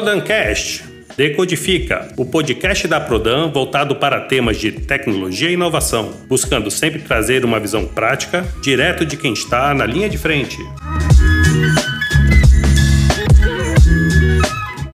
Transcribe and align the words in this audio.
Prodancast 0.00 0.82
Decodifica, 1.14 2.08
o 2.16 2.24
podcast 2.24 2.88
da 2.88 2.98
Prodan 2.98 3.50
voltado 3.50 3.96
para 3.96 4.18
temas 4.20 4.56
de 4.56 4.72
tecnologia 4.72 5.50
e 5.50 5.52
inovação, 5.52 6.14
buscando 6.26 6.70
sempre 6.70 7.00
trazer 7.00 7.44
uma 7.44 7.60
visão 7.60 7.84
prática, 7.84 8.42
direto 8.62 9.04
de 9.04 9.18
quem 9.18 9.34
está 9.34 9.74
na 9.74 9.84
linha 9.84 10.08
de 10.08 10.16
frente. 10.16 10.56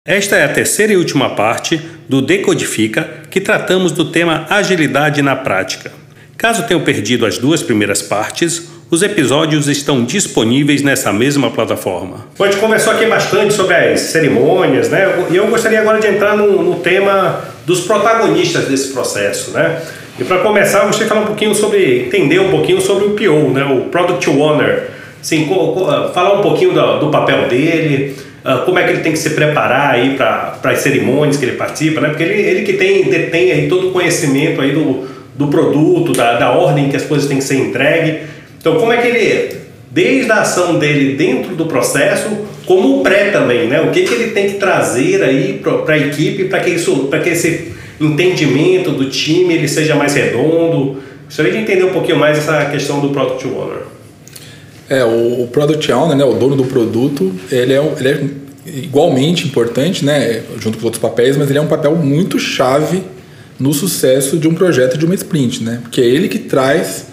Esta 0.05 0.35
é 0.35 0.45
a 0.45 0.53
terceira 0.53 0.93
e 0.93 0.97
última 0.97 1.37
parte 1.37 1.81
do 2.09 2.21
Decodifica, 2.21 3.09
que 3.31 3.41
tratamos 3.41 3.93
do 3.93 4.11
tema 4.11 4.45
agilidade 4.51 5.23
na 5.23 5.37
prática. 5.37 5.93
Caso 6.37 6.67
tenham 6.67 6.83
perdido 6.83 7.25
as 7.25 7.39
duas 7.39 7.63
primeiras 7.63 8.03
partes, 8.03 8.76
os 8.91 9.03
episódios 9.03 9.67
estão 9.67 10.05
disponíveis 10.05 10.83
nessa 10.83 11.13
mesma 11.13 11.51
plataforma. 11.51 12.27
Bom, 12.39 12.45
a 12.45 12.51
gente 12.51 12.61
conversou 12.61 12.93
aqui 12.93 13.07
bastante 13.07 13.53
sobre 13.53 13.75
as 13.75 14.01
cerimônias, 14.01 14.89
né? 14.89 15.27
E 15.31 15.37
eu 15.37 15.49
gostaria 15.49 15.81
agora 15.81 15.99
de 15.99 16.07
entrar 16.07 16.37
no, 16.37 16.63
no 16.63 16.77
tema 16.77 17.41
dos 17.67 17.81
protagonistas 17.81 18.69
desse 18.69 18.93
processo, 18.93 19.51
né? 19.51 19.83
E 20.19 20.25
para 20.25 20.39
começar, 20.39 20.81
eu 20.81 20.87
gostaria 20.87 21.07
de 21.07 21.09
falar 21.09 21.23
um 21.23 21.27
pouquinho 21.27 21.55
sobre, 21.55 22.07
entender 22.07 22.39
um 22.39 22.51
pouquinho 22.51 22.81
sobre 22.81 23.07
o 23.07 23.11
PO, 23.11 23.51
né? 23.51 23.65
O 23.65 23.91
Product 23.91 24.31
Owner. 24.31 24.91
Assim, 25.21 25.49
falar 26.15 26.39
um 26.39 26.43
pouquinho 26.43 26.73
do, 26.73 27.01
do 27.01 27.09
papel 27.11 27.49
dele, 27.49 28.15
uh, 28.45 28.65
como 28.65 28.79
é 28.79 28.85
que 28.85 28.91
ele 28.91 29.01
tem 29.01 29.11
que 29.11 29.19
se 29.19 29.31
preparar 29.31 29.95
aí 29.95 30.17
para 30.17 30.61
as 30.63 30.79
cerimônias 30.79 31.37
que 31.37 31.45
ele 31.45 31.57
participa, 31.57 32.01
né? 32.01 32.11
Porque 32.11 32.23
ele, 32.23 32.41
ele 32.41 32.63
que 32.63 32.75
tem, 32.75 33.03
detém 33.11 33.51
aí 33.51 33.69
todo 33.69 33.89
o 33.89 33.91
conhecimento 33.91 34.61
aí 34.61 34.71
do, 34.71 35.09
do 35.35 35.49
produto, 35.49 36.13
da, 36.13 36.35
da 36.39 36.53
ordem 36.53 36.89
que 36.89 36.97
as 36.97 37.03
coisas 37.03 37.27
têm 37.27 37.39
que 37.39 37.45
ser 37.45 37.57
entregues. 37.57 38.36
Então, 38.59 38.79
como 38.79 38.93
é 38.93 38.97
que 38.99 39.09
ele, 39.09 39.57
desde 39.91 40.31
a 40.31 40.41
ação 40.41 40.79
dele 40.79 41.17
dentro 41.17 41.55
do 41.55 41.67
processo, 41.67 42.29
como 42.67 42.99
o 42.99 43.03
pré 43.03 43.31
também, 43.31 43.69
né? 43.69 43.81
O 43.81 43.91
que, 43.91 44.03
que 44.03 44.13
ele 44.13 44.31
tem 44.33 44.49
que 44.49 44.55
trazer 44.55 45.23
aí 45.23 45.61
para 45.63 45.95
a 45.95 45.99
equipe 45.99 46.45
para 46.45 46.61
que 46.61 46.71
isso, 46.71 47.07
para 47.09 47.21
que 47.21 47.31
esse 47.31 47.73
entendimento 48.01 48.91
do 48.91 49.09
time 49.09 49.55
ele 49.55 49.69
seja 49.69 49.95
mais 49.95 50.15
redondo. 50.15 50.99
Gostaria 51.25 51.53
de 51.53 51.59
entender 51.59 51.85
um 51.85 51.93
pouquinho 51.93 52.19
mais 52.19 52.39
essa 52.39 52.67
questão 52.67 53.01
do 53.01 53.11
Product 53.11 53.47
Owner. 53.47 53.83
É, 54.89 55.05
o, 55.05 55.43
o 55.43 55.49
Product 55.49 55.91
Owner, 55.91 56.17
né, 56.17 56.25
o 56.25 56.35
dono 56.35 56.55
do 56.55 56.65
produto, 56.65 57.33
ele 57.51 57.73
é, 57.73 57.93
ele 57.99 58.09
é 58.09 58.25
igualmente 58.67 59.47
importante, 59.47 60.05
né, 60.05 60.43
junto 60.61 60.77
com 60.77 60.81
os 60.81 60.85
outros 60.85 61.03
papéis, 61.03 61.37
mas 61.37 61.49
ele 61.49 61.59
é 61.59 61.63
um 61.63 61.67
papel 61.67 61.97
muito 61.97 62.39
chave 62.39 63.03
no 63.59 63.73
sucesso 63.73 64.37
de 64.37 64.47
um 64.47 64.55
projeto 64.55 64.99
de 64.99 65.05
uma 65.05 65.15
sprint, 65.15 65.65
né? 65.65 65.81
Porque 65.83 66.01
é 66.01 66.05
ele 66.05 66.29
que 66.29 66.39
traz 66.39 67.07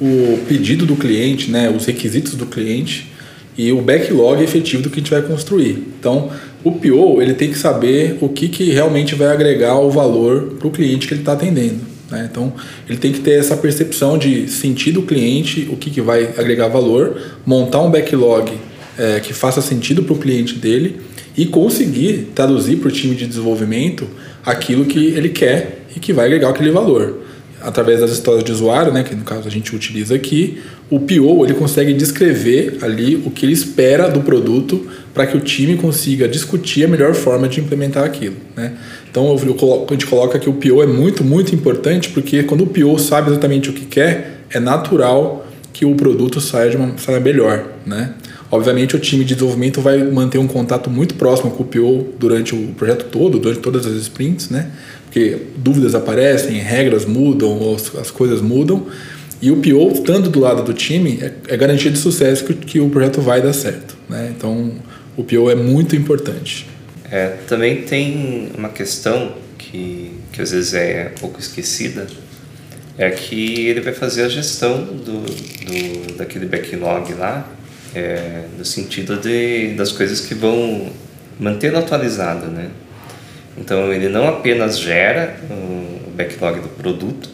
o 0.00 0.38
pedido 0.48 0.86
do 0.86 0.96
cliente, 0.96 1.50
né, 1.50 1.68
os 1.68 1.84
requisitos 1.84 2.34
do 2.34 2.46
cliente 2.46 3.10
e 3.56 3.70
o 3.72 3.82
backlog 3.82 4.42
efetivo 4.42 4.82
do 4.82 4.90
que 4.90 5.00
a 5.00 5.02
gente 5.02 5.10
vai 5.10 5.22
construir. 5.22 5.86
Então, 5.98 6.30
o 6.64 6.72
PO 6.72 7.20
ele 7.20 7.34
tem 7.34 7.50
que 7.50 7.58
saber 7.58 8.16
o 8.20 8.28
que, 8.28 8.48
que 8.48 8.70
realmente 8.70 9.14
vai 9.14 9.28
agregar 9.28 9.78
o 9.78 9.90
valor 9.90 10.54
para 10.58 10.68
o 10.68 10.70
cliente 10.70 11.06
que 11.06 11.12
ele 11.12 11.20
está 11.20 11.32
atendendo. 11.32 11.80
Né? 12.10 12.28
Então, 12.30 12.52
ele 12.88 12.98
tem 12.98 13.12
que 13.12 13.20
ter 13.20 13.38
essa 13.38 13.56
percepção 13.56 14.16
de 14.16 14.48
sentir 14.48 14.92
do 14.92 15.02
cliente 15.02 15.68
o 15.70 15.76
que, 15.76 15.90
que 15.90 16.00
vai 16.00 16.30
agregar 16.38 16.68
valor, 16.68 17.20
montar 17.44 17.82
um 17.82 17.90
backlog 17.90 18.50
é, 18.98 19.20
que 19.20 19.32
faça 19.32 19.60
sentido 19.60 20.02
para 20.02 20.14
o 20.14 20.18
cliente 20.18 20.54
dele 20.54 21.00
e 21.36 21.46
conseguir 21.46 22.30
traduzir 22.34 22.76
para 22.76 22.88
o 22.88 22.90
time 22.90 23.14
de 23.14 23.26
desenvolvimento 23.26 24.08
aquilo 24.44 24.84
que 24.84 25.06
ele 25.08 25.28
quer 25.28 25.84
e 25.94 26.00
que 26.00 26.12
vai 26.12 26.26
agregar 26.26 26.50
aquele 26.50 26.70
valor 26.70 27.18
através 27.62 28.00
das 28.00 28.10
histórias 28.10 28.44
de 28.44 28.52
usuário, 28.52 28.92
né, 28.92 29.02
que 29.02 29.14
no 29.14 29.24
caso 29.24 29.46
a 29.46 29.50
gente 29.50 29.74
utiliza 29.74 30.14
aqui, 30.14 30.60
o 30.88 30.98
PO 30.98 31.44
ele 31.44 31.54
consegue 31.54 31.92
descrever 31.92 32.78
ali 32.82 33.16
o 33.16 33.30
que 33.30 33.44
ele 33.46 33.52
espera 33.52 34.08
do 34.08 34.20
produto 34.20 34.86
para 35.14 35.26
que 35.26 35.36
o 35.36 35.40
time 35.40 35.76
consiga 35.76 36.28
discutir 36.28 36.84
a 36.84 36.88
melhor 36.88 37.14
forma 37.14 37.48
de 37.48 37.60
implementar 37.60 38.04
aquilo. 38.04 38.36
Né? 38.56 38.72
Então 39.10 39.36
eu, 39.46 39.54
coloco, 39.54 39.86
a 39.88 39.94
gente 39.94 40.06
coloca 40.06 40.38
que 40.38 40.48
o 40.48 40.54
PO 40.54 40.82
é 40.82 40.86
muito, 40.86 41.22
muito 41.22 41.54
importante 41.54 42.08
porque 42.10 42.42
quando 42.42 42.64
o 42.64 42.66
PO 42.66 42.98
sabe 42.98 43.30
exatamente 43.30 43.70
o 43.70 43.72
que 43.72 43.84
quer, 43.84 44.42
é 44.50 44.58
natural 44.58 45.46
que 45.72 45.84
o 45.84 45.94
produto 45.94 46.40
saia, 46.40 46.70
de 46.70 46.76
uma, 46.76 46.98
saia 46.98 47.20
melhor. 47.20 47.64
Né? 47.86 48.14
Obviamente 48.50 48.96
o 48.96 48.98
time 48.98 49.24
de 49.24 49.34
desenvolvimento 49.34 49.80
vai 49.80 50.02
manter 50.02 50.38
um 50.38 50.46
contato 50.46 50.90
muito 50.90 51.14
próximo 51.14 51.52
com 51.52 51.62
o 51.62 51.66
PO 51.66 52.14
durante 52.18 52.54
o 52.54 52.68
projeto 52.76 53.04
todo, 53.04 53.38
durante 53.38 53.60
todas 53.60 53.86
as 53.86 53.94
sprints, 53.94 54.50
né? 54.50 54.70
Porque 55.10 55.38
dúvidas 55.56 55.96
aparecem, 55.96 56.52
regras 56.58 57.04
mudam, 57.04 57.74
as 58.00 58.12
coisas 58.12 58.40
mudam. 58.40 58.86
E 59.42 59.50
o 59.50 59.56
PO, 59.56 59.92
estando 59.92 60.30
do 60.30 60.38
lado 60.38 60.62
do 60.62 60.72
time, 60.72 61.18
é, 61.20 61.32
é 61.48 61.56
garantia 61.56 61.90
de 61.90 61.98
sucesso 61.98 62.44
que, 62.44 62.54
que, 62.54 62.78
o 62.78 62.88
projeto 62.88 63.20
vai 63.20 63.42
dar 63.42 63.52
certo. 63.52 63.96
Né? 64.08 64.32
Então, 64.36 64.72
o 65.16 65.24
PO 65.24 65.50
é 65.50 65.56
muito 65.56 65.96
importante. 65.96 66.68
É, 67.10 67.38
também 67.48 67.82
tem 67.82 68.52
uma 68.56 68.68
questão 68.68 69.32
que, 69.58 70.12
que 70.30 70.40
às 70.40 70.52
vezes 70.52 70.74
é 70.74 71.10
um 71.16 71.20
pouco 71.20 71.40
esquecida, 71.40 72.06
é 72.96 73.10
que 73.10 73.66
ele 73.66 73.80
vai 73.80 73.92
fazer 73.92 74.22
a 74.22 74.28
gestão 74.28 74.84
do, 74.84 75.22
do 75.22 76.16
daquele 76.18 76.46
backlog 76.46 77.14
lá, 77.14 77.50
é, 77.94 78.44
no 78.56 78.64
sentido 78.64 79.16
de, 79.16 79.74
das 79.74 79.90
coisas 79.90 80.20
que 80.20 80.34
vão 80.34 80.88
mantê-lo 81.40 81.78
atualizado, 81.78 82.46
né? 82.46 82.68
Então 83.60 83.92
ele 83.92 84.08
não 84.08 84.26
apenas 84.26 84.78
gera 84.78 85.36
o 85.50 86.10
backlog 86.10 86.60
do 86.60 86.68
produto, 86.68 87.28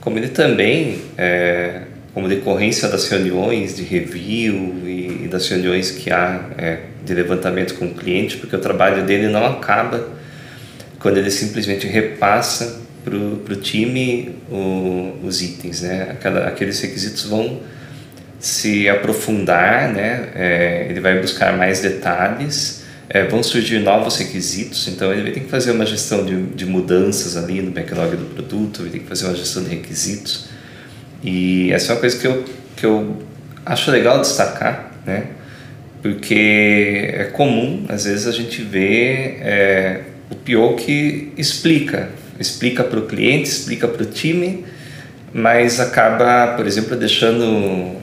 como 0.00 0.18
ele 0.18 0.28
também, 0.28 1.02
é, 1.16 1.82
como 2.12 2.28
decorrência 2.28 2.88
das 2.88 3.08
reuniões 3.08 3.76
de 3.76 3.82
review 3.82 4.82
e, 4.86 5.28
das 5.30 5.48
reuniões 5.48 5.90
que 5.90 6.10
há 6.10 6.50
é, 6.56 6.78
de 7.04 7.14
levantamento 7.14 7.74
com 7.74 7.86
o 7.86 7.94
cliente, 7.94 8.36
porque 8.38 8.56
o 8.56 8.58
trabalho 8.58 9.04
dele 9.04 9.28
não 9.28 9.44
acaba 9.44 10.08
quando 10.98 11.18
ele 11.18 11.30
simplesmente 11.30 11.86
repassa 11.86 12.82
para 13.04 13.14
o 13.14 13.56
time 13.56 14.36
os 15.22 15.42
itens, 15.42 15.82
né? 15.82 16.08
Aquela, 16.10 16.46
aqueles 16.46 16.80
requisitos 16.80 17.24
vão 17.24 17.60
se 18.40 18.88
aprofundar, 18.88 19.92
né? 19.92 20.28
É, 20.34 20.86
ele 20.88 21.00
vai 21.00 21.20
buscar 21.20 21.54
mais 21.54 21.80
detalhes 21.80 22.83
é, 23.08 23.24
vão 23.24 23.42
surgir 23.42 23.78
novos 23.80 24.16
requisitos, 24.16 24.88
então 24.88 25.12
ele 25.12 25.30
tem 25.30 25.44
que 25.44 25.50
fazer 25.50 25.72
uma 25.72 25.86
gestão 25.86 26.24
de, 26.24 26.42
de 26.46 26.66
mudanças 26.66 27.36
ali 27.36 27.60
no 27.60 27.70
backlog 27.70 28.16
do 28.16 28.34
produto, 28.34 28.82
ele 28.82 28.90
tem 28.90 29.00
que 29.00 29.08
fazer 29.08 29.26
uma 29.26 29.34
gestão 29.34 29.62
de 29.62 29.70
requisitos. 29.70 30.46
E 31.22 31.72
essa 31.72 31.92
é 31.92 31.94
uma 31.94 32.00
coisa 32.00 32.18
que 32.18 32.26
eu, 32.26 32.44
que 32.76 32.86
eu 32.86 33.22
acho 33.64 33.90
legal 33.90 34.20
destacar, 34.20 34.92
né? 35.06 35.28
porque 36.04 37.14
é 37.14 37.24
comum, 37.32 37.86
às 37.88 38.04
vezes, 38.04 38.26
a 38.26 38.30
gente 38.30 38.60
ver 38.60 39.38
é, 39.40 40.00
o 40.30 40.34
pior 40.34 40.74
que 40.74 41.32
explica, 41.38 42.10
explica 42.38 42.84
para 42.84 42.98
o 42.98 43.06
cliente, 43.06 43.48
explica 43.48 43.88
para 43.88 44.02
o 44.02 44.04
time, 44.04 44.66
mas 45.32 45.80
acaba, 45.80 46.56
por 46.58 46.66
exemplo, 46.66 46.94
deixando 46.94 47.96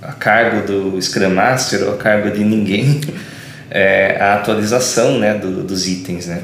a 0.00 0.12
cargo 0.12 0.64
do 0.64 1.02
Scrum 1.02 1.30
Master 1.30 1.82
ou 1.88 1.94
a 1.94 1.96
cargo 1.96 2.30
de 2.30 2.44
ninguém 2.44 3.00
é, 3.74 4.18
a 4.20 4.34
atualização 4.34 5.18
né, 5.18 5.34
do, 5.34 5.62
dos 5.62 5.88
itens. 5.88 6.26
Né? 6.26 6.42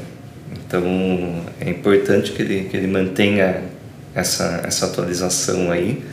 Então 0.51 0.83
é 1.61 1.69
importante 1.69 2.31
que 2.31 2.41
ele, 2.41 2.67
que 2.69 2.75
ele 2.75 2.87
mantenha 2.87 3.61
essa, 4.15 4.61
essa 4.65 4.87
atualização 4.87 5.71
aí. 5.71 6.03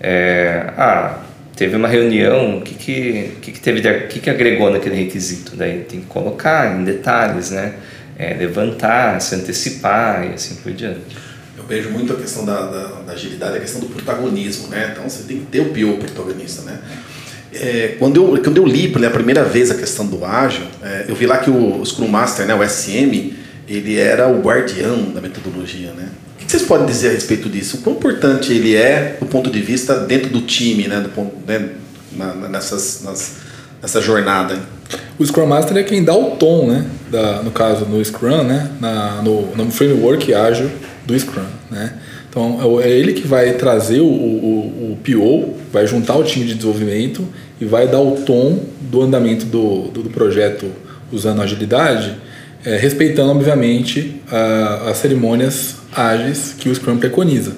É, 0.00 0.72
ah, 0.78 1.18
teve 1.56 1.74
uma 1.76 1.88
reunião, 1.88 2.58
o 2.58 2.62
que, 2.62 2.74
que, 2.74 3.32
que, 3.42 3.52
que 3.52 3.60
teve 3.60 3.80
de, 3.80 4.06
que, 4.06 4.20
que 4.20 4.30
agregou 4.30 4.70
naquele 4.70 4.94
requisito? 4.94 5.56
Daí 5.56 5.80
tem 5.80 6.00
que 6.00 6.06
colocar 6.06 6.78
em 6.78 6.84
detalhes, 6.84 7.50
né? 7.50 7.74
É, 8.16 8.32
levantar, 8.34 9.20
se 9.20 9.34
antecipar 9.34 10.24
e 10.24 10.34
assim 10.34 10.54
por 10.56 10.72
diante. 10.72 11.00
Eu 11.58 11.64
vejo 11.64 11.90
muito 11.90 12.12
a 12.12 12.16
questão 12.16 12.44
da, 12.44 12.60
da, 12.66 12.86
da 13.00 13.12
agilidade, 13.12 13.56
a 13.56 13.60
questão 13.60 13.80
do 13.80 13.86
protagonismo, 13.86 14.68
né? 14.68 14.90
Então 14.92 15.08
você 15.08 15.24
tem 15.24 15.40
que 15.40 15.46
ter 15.46 15.60
o 15.60 15.70
pior 15.70 15.96
protagonista, 15.96 16.62
né? 16.62 16.78
É, 17.54 17.96
quando, 17.98 18.16
eu, 18.16 18.42
quando 18.42 18.56
eu 18.56 18.66
li 18.66 18.88
pela 18.88 19.10
primeira 19.10 19.44
vez 19.44 19.70
a 19.70 19.74
questão 19.74 20.06
do 20.06 20.24
ágil, 20.24 20.64
é, 20.82 21.04
eu 21.08 21.14
vi 21.14 21.26
lá 21.26 21.38
que 21.38 21.50
o, 21.50 21.84
Scrum 21.84 22.08
Master, 22.08 22.46
né, 22.46 22.54
o 22.54 22.68
SM, 22.68 23.32
ele 23.68 23.96
era 23.96 24.28
o 24.28 24.40
guardião 24.40 25.10
da 25.12 25.20
metodologia, 25.20 25.92
né? 25.92 26.08
O 26.34 26.44
que 26.44 26.50
vocês 26.50 26.62
podem 26.62 26.86
dizer 26.86 27.08
a 27.08 27.12
respeito 27.12 27.48
disso? 27.48 27.78
O 27.78 27.80
quão 27.80 27.96
importante 27.96 28.52
ele 28.52 28.74
é 28.74 29.16
do 29.18 29.26
ponto 29.26 29.50
de 29.50 29.60
vista 29.60 29.94
dentro 30.00 30.30
do 30.30 30.42
time, 30.42 30.86
né, 30.88 31.00
do 31.00 31.08
ponto, 31.08 31.34
né, 31.46 31.70
na, 32.12 32.34
nessas, 32.48 33.02
nas, 33.02 33.36
nessa 33.80 34.00
jornada? 34.00 34.58
O 35.18 35.24
Scrum 35.24 35.46
Master 35.46 35.76
é 35.76 35.82
quem 35.82 36.04
dá 36.04 36.14
o 36.14 36.32
tom, 36.32 36.66
né? 36.66 36.84
Da, 37.10 37.42
no 37.42 37.50
caso, 37.50 37.84
no 37.84 38.04
Scrum, 38.04 38.42
né? 38.42 38.70
Na, 38.80 39.22
no, 39.22 39.54
no 39.54 39.70
framework 39.70 40.34
ágil 40.34 40.70
do 41.06 41.18
Scrum, 41.18 41.46
né? 41.70 41.94
Então, 42.34 42.80
é, 42.80 42.88
é 42.88 42.90
ele 42.90 43.12
que 43.12 43.28
vai 43.28 43.52
trazer 43.52 44.00
o, 44.00 44.06
o, 44.06 44.90
o 44.90 44.98
PO, 45.04 45.54
vai 45.72 45.86
juntar 45.86 46.16
o 46.16 46.24
time 46.24 46.44
de 46.44 46.54
desenvolvimento 46.54 47.24
e 47.60 47.64
vai 47.64 47.86
dar 47.86 48.00
o 48.00 48.16
tom 48.22 48.58
do 48.80 49.02
andamento 49.02 49.46
do, 49.46 49.82
do, 49.82 50.02
do 50.02 50.10
projeto 50.10 50.66
usando 51.12 51.40
agilidade, 51.40 52.16
é, 52.64 52.76
respeitando, 52.76 53.30
obviamente, 53.30 54.20
a, 54.28 54.90
as 54.90 54.96
cerimônias 54.96 55.76
ágeis 55.94 56.56
que 56.58 56.68
o 56.68 56.74
Scrum 56.74 56.96
preconiza. 56.96 57.52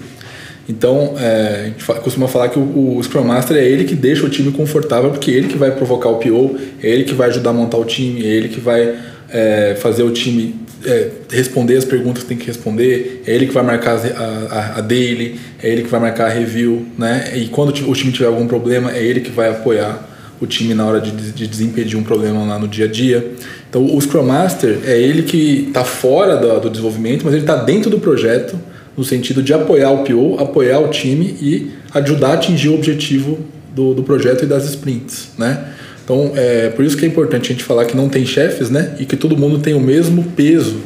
Então, 0.69 1.15
é, 1.19 1.61
a 1.61 1.65
gente 1.69 2.03
costuma 2.03 2.29
falar 2.29 2.51
que 2.51 2.59
o, 2.59 2.99
o, 2.99 3.03
Scrum 3.03 3.25
Master 3.25 3.57
é 3.57 3.65
ele 3.65 3.85
que 3.85 3.95
deixa 3.95 4.27
o 4.27 4.29
time 4.29 4.53
confortável, 4.53 5.11
porque 5.11 5.31
é 5.31 5.35
ele 5.35 5.49
que 5.49 5.57
vai 5.57 5.71
provocar 5.71 6.11
o 6.11 6.17
PO, 6.17 6.59
é 6.83 6.91
ele 6.91 7.05
que 7.05 7.15
vai 7.15 7.29
ajudar 7.29 7.49
a 7.49 7.55
montar 7.55 7.79
o 7.79 7.85
time, 7.87 8.27
é 8.27 8.29
ele 8.29 8.49
que 8.49 8.61
vai 8.61 8.95
é, 9.31 9.75
fazer 9.81 10.03
o 10.03 10.11
time 10.11 10.66
é, 10.85 11.11
responder 11.31 11.77
as 11.77 11.85
perguntas 11.85 12.23
que 12.23 12.29
tem 12.29 12.37
que 12.37 12.47
responder, 12.47 13.23
é 13.27 13.35
ele 13.35 13.47
que 13.47 13.53
vai 13.53 13.63
marcar 13.63 13.97
a, 13.97 14.55
a, 14.55 14.79
a, 14.79 14.81
daily, 14.81 15.39
é 15.63 15.71
ele 15.71 15.83
que 15.83 15.89
vai 15.89 16.01
marcar 16.01 16.27
a 16.27 16.33
review, 16.33 16.87
né? 16.99 17.33
E 17.37 17.49
quando 17.49 17.71
o 17.71 17.95
time 17.95 18.13
tiver 18.13 18.27
algum 18.27 18.47
problema, 18.47 18.93
é 18.93 19.03
ele 19.03 19.21
que 19.21 19.31
vai 19.31 19.49
apoiar 19.49 20.09
o 20.41 20.47
time 20.47 20.75
na 20.75 20.85
hora 20.85 21.01
de, 21.01 21.11
de 21.11 21.47
desimpedir 21.47 21.99
um 21.99 22.03
problema 22.03 22.45
lá 22.45 22.59
no 22.59 22.69
dia 22.69 22.85
a 22.85 22.89
dia. 22.89 23.33
Então, 23.69 23.85
o 23.85 24.01
Scrum 24.01 24.25
Master 24.25 24.81
é 24.85 25.01
ele 25.01 25.23
que 25.23 25.67
está 25.69 25.85
fora 25.85 26.37
do, 26.37 26.61
do, 26.61 26.71
desenvolvimento, 26.71 27.25
mas 27.25 27.33
ele 27.33 27.43
está 27.43 27.57
dentro 27.57 27.91
do 27.91 27.99
projeto, 27.99 28.59
no 28.97 29.05
sentido 29.05 29.43
de 29.43 29.53
apoiar 29.53 29.91
o 29.91 30.05
PO, 30.05 30.37
apoiar 30.39 30.81
o 30.81 30.89
time 30.89 31.37
e 31.41 31.71
ajudar 31.95 32.29
a 32.29 32.35
atingir 32.35 32.69
o 32.69 32.75
objetivo 32.75 33.39
do, 33.75 33.95
do 33.95 34.03
projeto 34.03 34.45
e 34.45 34.47
das 34.47 34.65
sprints, 34.65 35.31
né? 35.39 35.73
Então, 36.07 36.31
é 36.37 36.69
por 36.69 36.85
isso 36.85 36.97
que 36.97 37.05
é 37.05 37.09
importante 37.09 37.47
a 37.47 37.53
gente 37.53 37.65
falar 37.65 37.85
que 37.85 37.97
não 37.97 38.09
tem 38.09 38.25
chefes, 38.25 38.71
né? 38.71 38.95
E 39.01 39.05
que 39.05 39.17
todo 39.17 39.37
mundo 39.37 39.59
tem 39.59 39.75
o 39.75 39.81
mesmo 39.81 40.23
peso 40.37 40.77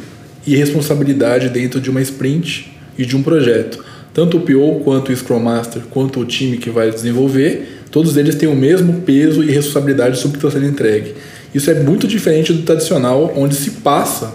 e 0.46 0.56
responsabilidade 0.56 1.50
dentro 1.50 1.78
de 1.78 1.90
uma 1.90 2.00
sprint 2.00 2.72
e 2.96 3.04
de 3.04 3.14
um 3.14 3.22
projeto. 3.22 3.84
Tanto 4.14 4.38
o 4.38 4.40
PO, 4.40 4.80
quanto 4.82 5.12
o 5.12 5.16
Scrum 5.16 5.38
Master, 5.38 5.82
quanto 5.90 6.20
o 6.20 6.24
time 6.24 6.56
que 6.56 6.70
vai 6.70 6.90
desenvolver, 6.90 7.82
todos 7.90 8.16
eles 8.16 8.34
têm 8.34 8.48
o 8.48 8.56
mesmo 8.56 9.02
peso 9.02 9.44
e 9.44 9.50
responsabilidade 9.50 10.16
sobre 10.16 10.38
o 10.38 10.40
que 10.40 10.46
está 10.46 10.58
sendo 10.58 10.70
entregue. 10.70 11.14
Isso 11.54 11.70
é 11.70 11.74
muito 11.74 12.08
diferente 12.08 12.54
do 12.54 12.62
tradicional, 12.62 13.30
onde 13.36 13.54
se 13.54 13.72
passa 13.72 14.32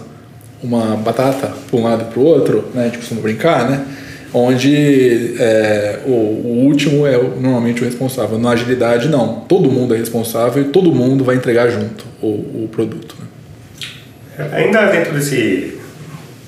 uma 0.62 0.94
batata 0.94 1.52
para 1.68 1.80
um 1.80 1.82
lado 1.82 2.06
e 2.08 2.12
para 2.12 2.20
o 2.20 2.24
outro, 2.24 2.64
né? 2.72 2.82
A 2.82 2.84
gente 2.84 2.98
costuma 2.98 3.20
brincar, 3.20 3.68
né? 3.68 3.84
Onde 4.32 5.36
é, 5.38 6.00
o, 6.04 6.10
o, 6.10 6.64
último 6.66 7.06
é 7.06 7.16
normalmente 7.16 7.82
o 7.82 7.84
responsável. 7.84 8.38
Na 8.38 8.50
agilidade, 8.50 9.08
não. 9.08 9.40
Todo 9.48 9.70
mundo 9.70 9.94
é 9.94 9.98
responsável 9.98 10.62
e 10.62 10.66
todo 10.66 10.92
mundo 10.92 11.24
vai 11.24 11.36
entregar 11.36 11.68
junto 11.68 12.04
o, 12.20 12.26
o 12.64 12.68
produto. 12.70 13.16
Né? 13.18 14.48
Ainda 14.52 14.86
dentro 14.86 15.14
desse, 15.14 15.78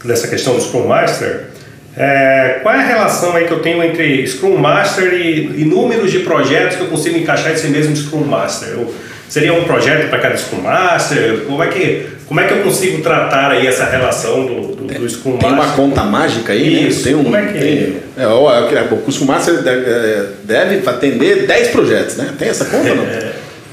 dessa 0.05 0.29
questão 0.29 0.55
do 0.55 0.61
Scrum 0.61 0.87
Master, 0.87 1.47
é, 1.97 2.61
qual 2.63 2.75
é 2.75 2.79
a 2.79 2.87
relação 2.87 3.35
aí 3.35 3.47
que 3.47 3.53
eu 3.53 3.61
tenho 3.61 3.83
entre 3.83 4.27
Scrum 4.27 4.57
Master 4.57 5.15
e, 5.15 5.63
e 5.63 5.65
números 5.65 6.13
de 6.13 6.21
projetos 6.21 6.77
que 6.77 6.83
eu 6.83 6.89
consigo 6.89 7.19
encaixar 7.19 7.53
esse 7.53 7.69
mesmo 7.69 7.97
Scrum 7.97 8.25
Master? 8.25 8.69
Eu, 8.69 8.95
seria 9.29 9.53
um 9.53 9.65
projeto 9.65 10.09
para 10.09 10.19
cada 10.19 10.37
Scrum 10.37 10.61
Master? 10.61 11.45
Como 11.47 11.63
é 11.63 11.69
que 11.69 12.18
como 12.29 12.41
é 12.41 12.47
que 12.47 12.53
eu 12.53 12.63
consigo 12.63 13.03
tratar 13.03 13.51
aí 13.53 13.67
essa 13.67 13.87
relação 13.87 14.47
do, 14.47 14.77
do, 14.77 14.87
do 14.87 15.09
Scrum 15.09 15.33
Master? 15.33 15.49
Tem 15.49 15.59
uma 15.59 15.73
conta 15.73 16.05
mágica 16.05 16.53
aí, 16.53 16.89
Isso, 16.89 16.99
né? 16.99 17.05
Tem 17.05 17.15
um, 17.15 17.25
como 17.25 17.37
é 17.37 17.47
que 17.47 17.59
tem, 17.59 17.97
é? 18.19 18.23
é 18.23 18.27
o 18.27 19.11
Scrum 19.11 19.27
Master 19.27 19.63
deve, 19.63 19.91
é, 19.91 20.27
deve 20.45 20.89
atender 20.89 21.47
10 21.47 21.69
projetos, 21.69 22.17
né? 22.17 22.35
Tem 22.39 22.49
essa 22.49 22.67
conta 22.67 22.95
não? 22.95 23.05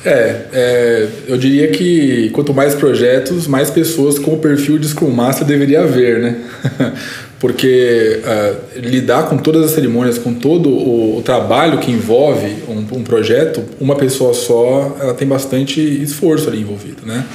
É, 0.05 0.35
é, 0.53 1.07
eu 1.27 1.35
diria 1.35 1.67
que 1.69 2.29
quanto 2.29 2.53
mais 2.53 2.75
projetos, 2.75 3.47
mais 3.47 3.71
pessoas 3.71 4.19
com 4.19 4.35
o 4.35 4.37
perfil 4.37 4.77
de 4.77 4.87
Scrum 4.87 5.09
Master 5.09 5.45
deveria 5.45 5.81
haver, 5.81 6.19
né? 6.19 6.37
Porque 7.39 8.21
uh, 8.23 8.79
lidar 8.79 9.23
com 9.23 9.37
todas 9.37 9.65
as 9.65 9.71
cerimônias, 9.71 10.17
com 10.17 10.33
todo 10.33 10.69
o, 10.69 11.17
o 11.17 11.21
trabalho 11.21 11.79
que 11.79 11.91
envolve 11.91 12.63
um, 12.67 12.99
um, 12.99 13.03
projeto, 13.03 13.63
uma 13.79 13.95
pessoa 13.95 14.33
só, 14.33 14.95
ela 15.01 15.13
tem 15.13 15.27
bastante 15.27 15.81
esforço 16.01 16.47
ali 16.47 16.61
envolvido, 16.61 17.05
né? 17.05 17.25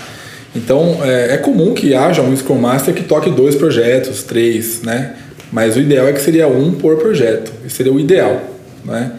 Então, 0.55 0.99
é, 1.05 1.35
é, 1.35 1.37
comum 1.39 1.75
que 1.75 1.95
haja 1.95 2.23
um 2.23 2.37
Scrum 2.37 2.59
Master 2.59 2.93
que 2.93 3.05
toque 3.05 3.31
dois 3.31 3.55
projetos, 3.55 4.23
três, 4.23 4.83
né? 4.83 5.15
Mas 5.53 5.77
o 5.77 5.81
ideal 5.81 6.09
é 6.09 6.13
que 6.13 6.21
seria 6.21 6.49
um 6.49 6.73
por 6.73 6.97
projeto. 6.97 7.53
Isso 7.65 7.77
seria 7.77 7.93
o 7.93 8.01
ideal, 8.01 8.43
né? 8.85 9.13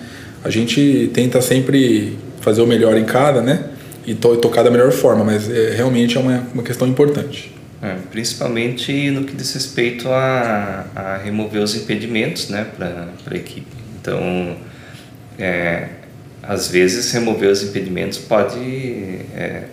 A 0.44 0.50
gente 0.50 1.10
tenta 1.14 1.42
sempre 1.42 2.18
fazer 2.42 2.62
o 2.62 2.68
melhor 2.68 2.98
em 2.98 3.06
cada, 3.06 3.42
né? 3.42 3.66
E 4.06 4.14
to 4.14 4.36
tocar 4.38 4.64
da 4.64 4.72
melhor 4.72 4.92
forma, 4.92 5.24
mas 5.24 5.50
é, 5.50 5.74
realmente 5.76 6.18
é 6.18 6.20
uma, 6.20 6.44
uma 6.54 6.64
questão 6.64 6.88
importante. 6.88 7.54
É, 7.82 7.96
principalmente 8.12 9.10
no 9.10 9.24
que 9.24 9.36
diz 9.36 9.54
respeito 9.54 10.08
a, 10.10 10.86
a 10.96 11.18
remover 11.18 11.64
os 11.64 11.76
impedimentos 11.76 12.50
né, 12.50 12.68
para 12.78 13.10
a 13.32 13.36
equipe. 13.36 13.66
Então, 14.00 14.56
é, 15.40 15.88
às 16.44 16.68
vezes, 16.68 17.12
remover 17.12 17.50
os 17.50 17.64
impedimentos 17.64 18.20
pode 18.20 18.60
é, 19.36 19.64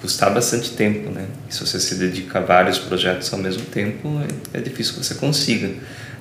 custar 0.00 0.32
bastante 0.32 0.70
tempo, 0.70 1.10
né? 1.10 1.26
E 1.48 1.54
se 1.54 1.60
você 1.60 1.80
se 1.80 1.94
dedica 1.96 2.38
a 2.38 2.42
vários 2.42 2.78
projetos 2.78 3.32
ao 3.32 3.38
mesmo 3.38 3.64
tempo, 3.64 4.20
é, 4.54 4.58
é 4.58 4.60
difícil 4.60 4.94
que 4.94 5.04
você 5.04 5.14
consiga. 5.14 5.70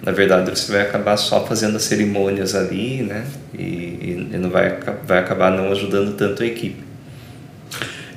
Na 0.02 0.12
verdade, 0.12 0.50
você 0.50 0.72
vai 0.72 0.82
acabar 0.82 1.18
só 1.18 1.46
fazendo 1.46 1.78
as 1.78 1.84
cerimônias 1.84 2.56
ali, 2.56 3.02
né? 3.04 3.26
E, 3.58 4.30
e 4.34 4.38
não 4.38 4.50
vai, 4.50 4.78
vai 5.06 5.20
acabar 5.20 5.52
não 5.52 5.72
ajudando 5.72 6.16
tanto 6.16 6.44
a 6.44 6.46
equipe. 6.46 6.84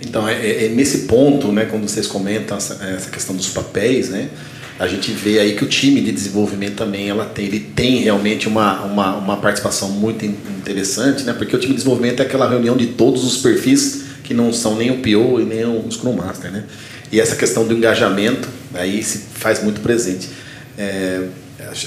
Então, 0.00 0.28
é, 0.28 0.34
é, 0.34 0.66
é 0.66 0.68
nesse 0.68 1.06
ponto, 1.06 1.50
né, 1.50 1.64
quando 1.64 1.88
vocês 1.88 2.06
comentam 2.06 2.56
essa, 2.56 2.84
essa 2.84 3.10
questão 3.10 3.34
dos 3.34 3.48
papéis, 3.48 4.10
né? 4.10 4.30
a 4.78 4.86
gente 4.86 5.10
vê 5.10 5.40
aí 5.40 5.56
que 5.56 5.64
o 5.64 5.66
time 5.66 6.00
de 6.00 6.12
desenvolvimento 6.12 6.76
também 6.76 7.08
ela 7.08 7.24
tem, 7.24 7.46
ele 7.46 7.58
tem 7.58 7.96
realmente 7.96 8.46
uma, 8.46 8.84
uma, 8.84 9.16
uma 9.16 9.36
participação 9.38 9.90
muito 9.90 10.24
interessante, 10.24 11.24
né? 11.24 11.32
Porque 11.32 11.54
o 11.54 11.58
time 11.58 11.72
de 11.72 11.78
desenvolvimento 11.78 12.20
é 12.20 12.24
aquela 12.24 12.48
reunião 12.48 12.76
de 12.76 12.86
todos 12.86 13.24
os 13.24 13.38
perfis 13.38 14.04
que 14.28 14.34
não 14.34 14.52
são 14.52 14.76
nem 14.76 14.90
o 14.90 14.98
PO 14.98 15.40
e 15.40 15.44
nem 15.46 15.64
o 15.64 15.90
Scrum 15.90 16.12
Master, 16.12 16.52
né? 16.52 16.64
E 17.10 17.18
essa 17.18 17.34
questão 17.34 17.66
do 17.66 17.72
engajamento 17.72 18.46
aí 18.74 19.02
se 19.02 19.20
faz 19.32 19.62
muito 19.62 19.80
presente. 19.80 20.28
É, 20.76 21.22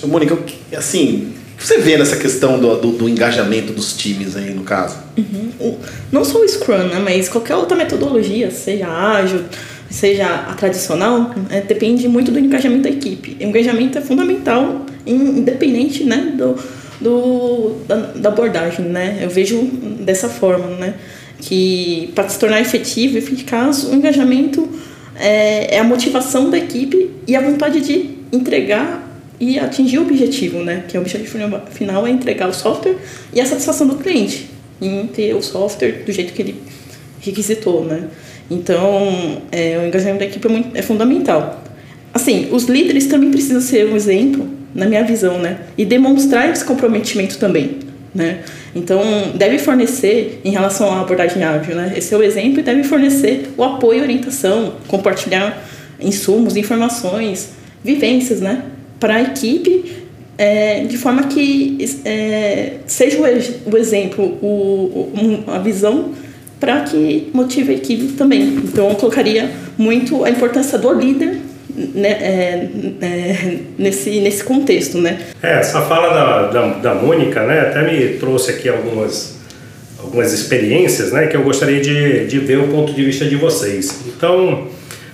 Mônica, 0.07 0.35
assim, 0.75 1.33
você 1.55 1.77
vê 1.77 1.97
nessa 1.97 2.15
questão 2.17 2.59
do, 2.59 2.75
do, 2.77 2.91
do, 2.93 3.07
engajamento 3.07 3.71
dos 3.73 3.95
times 3.95 4.35
aí 4.35 4.55
no 4.55 4.63
caso? 4.63 4.97
Uhum. 5.15 5.77
Não 6.11 6.25
só 6.25 6.39
o 6.39 6.47
Scrum, 6.47 6.87
né, 6.87 6.99
mas 6.99 7.29
qualquer 7.29 7.55
outra 7.55 7.77
metodologia, 7.77 8.49
seja 8.49 8.87
ágil, 8.87 9.41
seja 9.87 10.25
a 10.25 10.53
tradicional, 10.55 11.35
é, 11.51 11.61
depende 11.61 12.07
muito 12.07 12.31
do 12.31 12.39
engajamento 12.39 12.81
da 12.81 12.89
equipe. 12.89 13.37
O 13.39 13.43
engajamento 13.43 13.99
é 13.99 14.01
fundamental, 14.01 14.83
independente 15.05 16.03
né, 16.03 16.33
do, 16.35 16.57
do, 16.99 17.75
da, 17.87 17.95
da 18.15 18.29
abordagem. 18.29 18.85
Né? 18.85 19.19
Eu 19.21 19.29
vejo 19.29 19.61
dessa 19.99 20.27
forma. 20.27 20.65
Né? 20.77 20.95
Que 21.41 22.11
para 22.13 22.29
se 22.29 22.39
tornar 22.39 22.61
efetivo 22.61 23.15
e 23.15 23.17
eficaz, 23.17 23.83
o 23.83 23.93
engajamento 23.93 24.69
é, 25.15 25.75
é, 25.75 25.79
a 25.79 25.83
motivação 25.83 26.49
da 26.49 26.57
equipe 26.57 27.09
e 27.27 27.35
a 27.35 27.41
vontade 27.41 27.81
de 27.81 28.11
entregar 28.31 29.09
e 29.39 29.59
atingir 29.59 29.97
o 29.97 30.03
objetivo, 30.03 30.63
né? 30.63 30.85
Que 30.87 30.97
o 30.97 31.01
objetivo 31.01 31.61
final 31.71 32.05
é 32.05 32.11
entregar 32.11 32.47
o 32.47 32.53
software 32.53 32.95
e 33.33 33.41
a 33.41 33.45
satisfação 33.45 33.87
do 33.87 33.95
cliente 33.95 34.49
em 34.79 35.07
ter 35.07 35.35
o 35.35 35.41
software 35.41 36.03
do 36.05 36.11
jeito 36.11 36.31
que 36.31 36.41
ele 36.41 36.55
requisitou, 37.19 37.83
né? 37.83 38.07
Então, 38.49 39.41
é, 39.51 39.79
o 39.79 39.87
engajamento 39.87 40.19
da 40.19 40.25
equipe 40.25 40.47
é, 40.47 40.49
muito, 40.49 40.77
é 40.77 40.81
fundamental. 40.81 41.63
Assim, 42.13 42.49
os 42.51 42.65
líderes 42.65 43.07
também 43.07 43.31
precisam 43.31 43.61
ser 43.61 43.87
um 43.87 43.95
exemplo, 43.95 44.47
na 44.75 44.85
minha 44.85 45.03
visão, 45.03 45.37
né? 45.39 45.61
E 45.77 45.85
demonstrar 45.85 46.49
esse 46.51 46.63
comprometimento 46.63 47.37
também. 47.37 47.90
Né? 48.13 48.43
Então, 48.75 49.01
deve 49.35 49.57
fornecer, 49.57 50.41
em 50.43 50.51
relação 50.51 50.91
à 50.91 51.01
abordagem 51.01 51.43
ágil, 51.43 51.75
né? 51.75 51.93
esse 51.95 52.13
é 52.13 52.17
o 52.17 52.21
exemplo, 52.21 52.59
e 52.59 52.63
deve 52.63 52.83
fornecer 52.83 53.49
o 53.55 53.63
apoio 53.63 53.99
e 53.99 54.01
orientação, 54.01 54.73
compartilhar 54.87 55.65
insumos, 55.99 56.57
informações, 56.57 57.51
vivências 57.83 58.41
né? 58.41 58.63
para 58.99 59.15
a 59.15 59.21
equipe, 59.21 60.01
é, 60.37 60.83
de 60.85 60.97
forma 60.97 61.23
que 61.23 61.77
é, 62.03 62.73
seja 62.85 63.17
o, 63.17 63.71
o 63.71 63.77
exemplo, 63.77 64.25
o, 64.41 65.11
o, 65.15 65.43
a 65.47 65.59
visão 65.59 66.13
para 66.59 66.81
que 66.81 67.29
motive 67.33 67.71
a 67.71 67.75
equipe 67.75 68.13
também. 68.13 68.43
Então, 68.43 68.89
eu 68.89 68.95
colocaria 68.95 69.49
muito 69.77 70.23
a 70.23 70.29
importância 70.29 70.77
do 70.77 70.93
líder 70.93 71.39
é, 71.95 72.67
é, 73.01 73.57
nesse, 73.77 74.19
nesse 74.19 74.43
contexto, 74.43 74.97
né? 74.97 75.19
É, 75.41 75.59
essa 75.59 75.81
fala 75.81 76.13
da, 76.13 76.47
da, 76.47 76.67
da 76.73 76.95
Mônica, 76.95 77.43
né, 77.45 77.61
até 77.61 77.83
me 77.83 78.17
trouxe 78.17 78.51
aqui 78.51 78.69
algumas, 78.69 79.39
algumas 79.99 80.33
experiências, 80.33 81.11
né, 81.11 81.27
que 81.27 81.35
eu 81.35 81.43
gostaria 81.43 81.81
de, 81.81 82.27
de 82.27 82.39
ver 82.39 82.59
o 82.59 82.67
ponto 82.67 82.93
de 82.93 83.03
vista 83.03 83.25
de 83.25 83.35
vocês. 83.35 84.01
Então, 84.07 84.67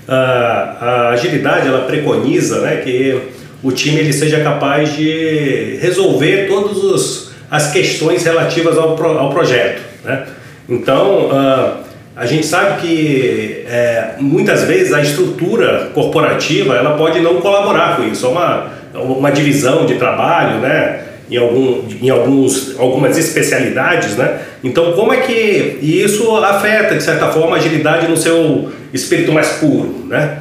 a, 0.08 0.16
a 0.16 1.10
agilidade, 1.10 1.68
ela 1.68 1.86
preconiza, 1.86 2.62
né, 2.62 2.78
que 2.78 3.20
o 3.64 3.72
time 3.72 4.00
ele 4.00 4.14
seja 4.14 4.42
capaz 4.42 4.96
de 4.96 5.78
resolver 5.82 6.48
todas 6.48 7.32
as 7.50 7.72
questões 7.72 8.24
relativas 8.24 8.78
ao, 8.78 8.96
pro, 8.96 9.18
ao 9.18 9.32
projeto, 9.32 9.82
né? 10.04 10.28
Então, 10.70 11.30
uh, 11.30 11.87
a 12.18 12.26
gente 12.26 12.48
sabe 12.48 12.82
que 12.82 13.64
é, 13.68 14.16
muitas 14.20 14.64
vezes 14.64 14.92
a 14.92 15.00
estrutura 15.00 15.92
corporativa 15.94 16.76
ela 16.76 16.98
pode 16.98 17.20
não 17.20 17.40
colaborar 17.40 17.96
com 17.96 18.04
isso, 18.06 18.26
é 18.26 18.30
uma, 18.30 18.72
uma 18.96 19.32
divisão 19.32 19.86
de 19.86 19.96
trabalho, 19.96 20.60
né? 20.60 21.04
Em, 21.30 21.38
algum, 21.38 21.84
em 22.02 22.10
alguns, 22.10 22.80
algumas 22.80 23.18
especialidades, 23.18 24.16
né? 24.16 24.40
Então, 24.64 24.94
como 24.94 25.14
é 25.14 25.18
que 25.18 25.78
isso 25.82 26.36
afeta, 26.38 26.96
de 26.96 27.04
certa 27.04 27.28
forma, 27.28 27.56
a 27.56 27.60
agilidade 27.60 28.08
no 28.08 28.18
seu 28.18 28.72
espírito 28.94 29.32
mais 29.32 29.50
puro, 29.60 30.06
né? 30.08 30.40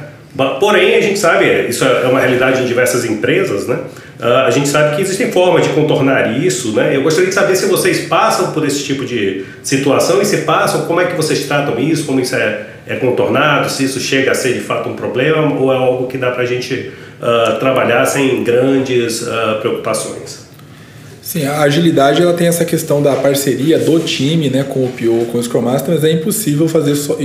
Porém, 0.59 0.95
a 0.95 1.01
gente 1.01 1.17
sabe, 1.17 1.67
isso 1.67 1.83
é 1.83 2.07
uma 2.07 2.19
realidade 2.19 2.61
em 2.61 2.65
diversas 2.65 3.03
empresas, 3.05 3.67
né? 3.67 3.79
Uh, 4.19 4.45
a 4.47 4.49
gente 4.49 4.67
sabe 4.67 4.95
que 4.95 5.01
existem 5.01 5.31
formas 5.31 5.63
de 5.63 5.69
contornar 5.69 6.39
isso, 6.39 6.71
né? 6.73 6.95
Eu 6.95 7.03
gostaria 7.03 7.29
de 7.29 7.35
saber 7.35 7.55
se 7.55 7.67
vocês 7.67 8.07
passam 8.07 8.51
por 8.51 8.65
esse 8.65 8.83
tipo 8.83 9.05
de 9.05 9.45
situação 9.63 10.21
e 10.21 10.25
se 10.25 10.37
passam, 10.37 10.85
como 10.85 10.99
é 10.99 11.05
que 11.05 11.15
vocês 11.15 11.45
tratam 11.45 11.79
isso, 11.79 12.05
como 12.05 12.19
isso 12.19 12.35
é, 12.35 12.65
é 12.87 12.95
contornado, 12.95 13.69
se 13.69 13.83
isso 13.83 13.99
chega 13.99 14.31
a 14.31 14.35
ser 14.35 14.53
de 14.53 14.61
fato 14.61 14.89
um 14.89 14.95
problema 14.95 15.53
ou 15.59 15.71
é 15.71 15.75
algo 15.75 16.07
que 16.07 16.17
dá 16.17 16.31
para 16.31 16.43
a 16.43 16.45
gente 16.47 16.91
uh, 17.21 17.59
trabalhar 17.59 18.05
sem 18.05 18.43
grandes 18.43 19.21
uh, 19.21 19.59
preocupações. 19.59 20.46
Sim, 21.27 21.45
a 21.45 21.59
agilidade 21.59 22.21
ela 22.21 22.33
tem 22.33 22.47
essa 22.47 22.63
questão 22.63 23.03
da 23.03 23.13
parceria 23.13 23.77
do 23.77 23.99
time, 23.99 24.49
né, 24.49 24.63
com 24.63 24.85
o 24.85 24.87
PO, 24.87 25.25
com 25.29 25.37
o 25.37 25.43
Scrum 25.43 25.61
Master, 25.61 25.93
mas 25.93 26.05
é 26.05 26.11
impossível 26.13 26.69
fazer 26.69 26.95
só, 26.95 27.17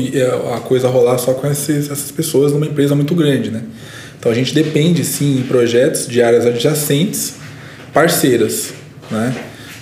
a 0.57 0.59
coisa 0.59 0.89
rolar 0.89 1.19
só 1.19 1.35
com 1.35 1.47
esses, 1.47 1.89
essas 1.89 2.11
pessoas 2.11 2.51
numa 2.51 2.67
empresa 2.67 2.97
muito 2.97 3.15
grande, 3.15 3.53
né? 3.53 3.63
Então 4.19 4.33
a 4.33 4.35
gente 4.35 4.53
depende 4.53 5.05
sim 5.05 5.39
em 5.39 5.43
projetos 5.45 6.09
de 6.09 6.21
áreas 6.21 6.45
adjacentes, 6.45 7.35
parceiras, 7.95 8.73
né? 9.09 9.37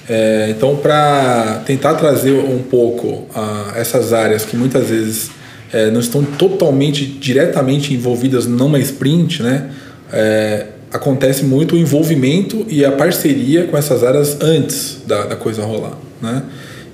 É, 0.07 0.49
então 0.51 0.77
para 0.77 1.63
tentar 1.65 1.95
trazer 1.95 2.33
um 2.33 2.63
pouco 2.63 3.27
a, 3.35 3.73
essas 3.77 4.13
áreas 4.13 4.45
que 4.45 4.55
muitas 4.55 4.87
vezes 4.87 5.31
é, 5.73 5.91
não 5.91 6.01
estão 6.01 6.23
totalmente 6.23 7.07
diretamente 7.07 7.95
envolvidas 7.95 8.45
numa 8.45 8.79
sprint, 8.81 9.43
né? 9.43 9.71
É, 10.13 10.67
acontece 10.93 11.45
muito 11.45 11.75
o 11.75 11.79
envolvimento 11.79 12.67
e 12.69 12.85
a 12.85 12.93
parceria 12.93 13.65
com 13.65 13.77
essas 13.77 14.03
áreas 14.03 14.37
antes 14.41 14.99
da, 15.07 15.27
da 15.27 15.37
coisa 15.37 15.65
rolar. 15.65 15.97
Né? 16.21 16.43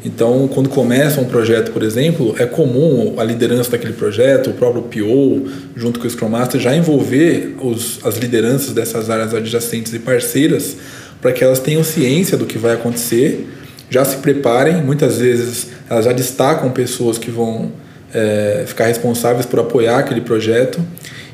Então, 0.05 0.49
quando 0.49 0.69
começa 0.69 1.21
um 1.21 1.25
projeto, 1.25 1.73
por 1.73 1.83
exemplo, 1.83 2.35
é 2.39 2.47
comum 2.47 3.15
a 3.19 3.25
liderança 3.25 3.71
daquele 3.73 3.95
projeto, 3.95 4.51
o 4.51 4.53
próprio 4.53 4.83
PO, 4.83 5.51
junto 5.75 5.99
com 5.99 6.07
o 6.07 6.11
Scrum 6.11 6.29
Master, 6.29 6.61
já 6.61 6.77
envolver 6.77 7.57
os, 7.61 7.99
as 8.05 8.17
lideranças 8.17 8.73
dessas 8.73 9.11
áreas 9.11 9.35
adjacentes 9.35 9.93
e 9.95 9.99
parceiras 9.99 10.77
para 11.21 11.33
que 11.33 11.43
elas 11.43 11.59
tenham 11.59 11.83
ciência 11.83 12.37
do 12.37 12.47
que 12.47 12.57
vai 12.57 12.75
acontecer, 12.75 13.49
já 13.91 14.05
se 14.05 14.19
preparem. 14.19 14.83
Muitas 14.83 15.19
vezes 15.19 15.69
elas 15.91 16.05
já 16.05 16.13
destacam 16.13 16.71
pessoas 16.71 17.19
que 17.19 17.31
vão 17.31 17.73
é, 18.13 18.65
ficar 18.67 18.87
responsáveis 18.87 19.47
por 19.47 19.59
apoiar 19.61 19.99
aquele 19.99 20.21
projeto 20.21 20.81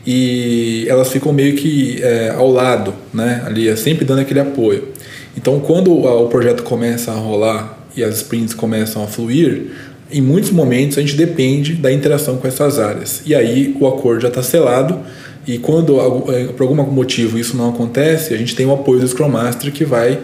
e 0.07 0.85
elas 0.89 1.11
ficam 1.11 1.33
meio 1.33 1.55
que 1.55 2.03
é, 2.03 2.31
ao 2.31 2.51
lado, 2.51 2.93
né? 3.15 3.43
Ali, 3.47 3.69
é 3.69 3.77
sempre 3.77 4.05
dando 4.05 4.21
aquele 4.21 4.41
apoio. 4.41 4.89
Então, 5.37 5.61
quando 5.61 5.93
o 5.93 6.29
projeto 6.29 6.63
começa 6.63 7.11
a 7.11 7.15
rolar 7.15 7.79
e 7.97 8.03
as 8.03 8.17
sprints 8.17 8.53
começam 8.53 9.03
a 9.03 9.07
fluir, 9.07 9.71
em 10.11 10.21
muitos 10.21 10.51
momentos 10.51 10.99
a 10.99 11.01
gente 11.01 11.17
depende 11.17 11.75
da 11.75 11.91
interação 11.91 12.37
com 12.37 12.47
essas 12.47 12.79
áreas. 12.79 13.23
E 13.25 13.35
aí 13.35 13.75
o 13.81 13.87
acordo 13.87 14.21
já 14.21 14.29
está 14.29 14.43
selado. 14.43 15.01
E 15.47 15.59
quando 15.59 15.99
é, 16.31 16.45
por 16.49 16.63
algum 16.65 16.75
motivo 16.75 17.39
isso 17.39 17.57
não 17.57 17.71
acontece, 17.71 18.35
a 18.35 18.37
gente 18.37 18.55
tem 18.55 18.67
o 18.67 18.73
apoio 18.73 19.01
do 19.01 19.09
Scrum 19.09 19.29
Master 19.29 19.73
que 19.73 19.85
vai, 19.85 20.19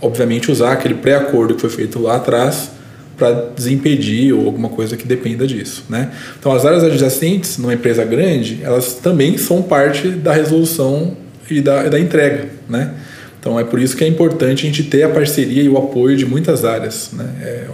obviamente, 0.00 0.50
usar 0.50 0.72
aquele 0.72 0.94
pré-acordo 0.94 1.54
que 1.54 1.60
foi 1.60 1.70
feito 1.70 1.98
lá 1.98 2.16
atrás 2.16 2.70
para 3.16 3.50
desimpedir 3.54 4.34
ou 4.34 4.46
alguma 4.46 4.68
coisa 4.68 4.96
que 4.96 5.06
dependa 5.06 5.46
disso, 5.46 5.84
né? 5.88 6.10
Então 6.38 6.52
as 6.52 6.64
áreas 6.64 6.82
adjacentes 6.82 7.58
numa 7.58 7.74
empresa 7.74 8.04
grande, 8.04 8.60
elas 8.62 8.94
também 8.94 9.38
são 9.38 9.62
parte 9.62 10.08
da 10.08 10.32
resolução 10.32 11.16
e 11.50 11.60
da, 11.60 11.88
da 11.88 12.00
entrega, 12.00 12.48
né? 12.68 12.94
Então 13.38 13.60
é 13.60 13.64
por 13.64 13.78
isso 13.78 13.96
que 13.96 14.02
é 14.02 14.08
importante 14.08 14.64
a 14.64 14.70
gente 14.70 14.82
ter 14.84 15.02
a 15.02 15.08
parceria 15.08 15.62
e 15.62 15.68
o 15.68 15.76
apoio 15.76 16.16
de 16.16 16.24
muitas 16.24 16.64
áreas, 16.64 17.10
né? 17.12 17.28
É, 17.42 17.66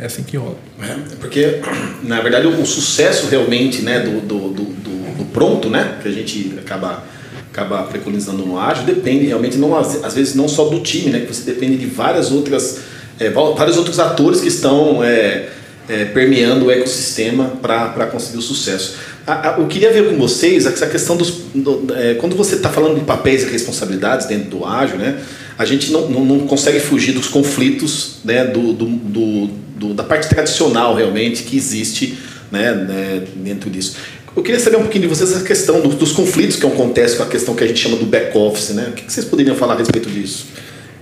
é 0.00 0.06
assim 0.06 0.22
que 0.22 0.36
rola. 0.36 0.56
É, 0.80 0.96
porque 1.20 1.60
na 2.02 2.20
verdade 2.20 2.46
o, 2.46 2.66
sucesso 2.66 3.28
realmente, 3.28 3.82
né, 3.82 4.00
do, 4.00 4.20
do, 4.20 4.48
do, 4.48 4.64
do, 4.64 5.24
pronto, 5.32 5.70
né, 5.70 5.98
que 6.02 6.08
a 6.08 6.12
gente 6.12 6.54
acaba 6.58 7.04
acaba 7.52 7.82
preconizando 7.82 8.46
no 8.46 8.58
ágil, 8.58 8.84
depende 8.84 9.26
realmente 9.26 9.58
não 9.58 9.78
às 9.78 10.14
vezes 10.14 10.34
não 10.34 10.48
só 10.48 10.70
do 10.70 10.80
time, 10.80 11.10
né, 11.10 11.20
que 11.20 11.32
você 11.32 11.44
depende 11.44 11.76
de 11.76 11.86
várias 11.86 12.32
outras 12.32 12.80
é, 13.26 13.30
vários 13.30 13.76
outros 13.76 13.98
atores 13.98 14.40
que 14.40 14.48
estão 14.48 15.02
é, 15.02 15.48
é, 15.88 16.04
permeando 16.06 16.66
o 16.66 16.70
ecossistema 16.70 17.52
para 17.60 18.06
conseguir 18.06 18.38
o 18.38 18.42
sucesso. 18.42 18.96
A, 19.26 19.50
a, 19.50 19.58
eu 19.58 19.66
queria 19.66 19.92
ver 19.92 20.08
com 20.08 20.16
vocês 20.16 20.66
essa 20.66 20.86
questão 20.86 21.16
dos. 21.16 21.30
Do, 21.54 21.86
é, 21.94 22.14
quando 22.14 22.34
você 22.36 22.56
está 22.56 22.68
falando 22.68 22.98
de 22.98 23.04
papéis 23.04 23.42
e 23.42 23.46
responsabilidades 23.46 24.26
dentro 24.26 24.50
do 24.50 24.64
ágil, 24.64 24.96
né, 24.96 25.20
a 25.58 25.64
gente 25.64 25.92
não, 25.92 26.08
não, 26.08 26.24
não 26.24 26.46
consegue 26.46 26.80
fugir 26.80 27.12
dos 27.12 27.28
conflitos 27.28 28.16
né, 28.24 28.44
do, 28.44 28.72
do, 28.72 28.86
do, 28.86 29.46
do, 29.76 29.94
da 29.94 30.02
parte 30.02 30.28
tradicional 30.28 30.94
realmente 30.94 31.44
que 31.44 31.56
existe 31.56 32.18
né, 32.50 32.72
né, 32.74 33.22
dentro 33.36 33.70
disso. 33.70 33.96
Eu 34.34 34.42
queria 34.42 34.58
saber 34.58 34.76
um 34.76 34.82
pouquinho 34.82 35.02
de 35.02 35.08
vocês 35.08 35.30
essa 35.30 35.44
questão 35.44 35.82
dos 35.82 36.12
conflitos 36.12 36.56
que 36.56 36.66
acontecem 36.66 37.18
com 37.18 37.22
a 37.22 37.26
questão 37.26 37.54
que 37.54 37.62
a 37.62 37.66
gente 37.66 37.78
chama 37.78 37.96
do 37.96 38.06
back-office. 38.06 38.70
Né? 38.70 38.88
O 38.88 38.92
que 38.92 39.12
vocês 39.12 39.26
poderiam 39.26 39.54
falar 39.54 39.74
a 39.74 39.76
respeito 39.76 40.08
disso? 40.08 40.46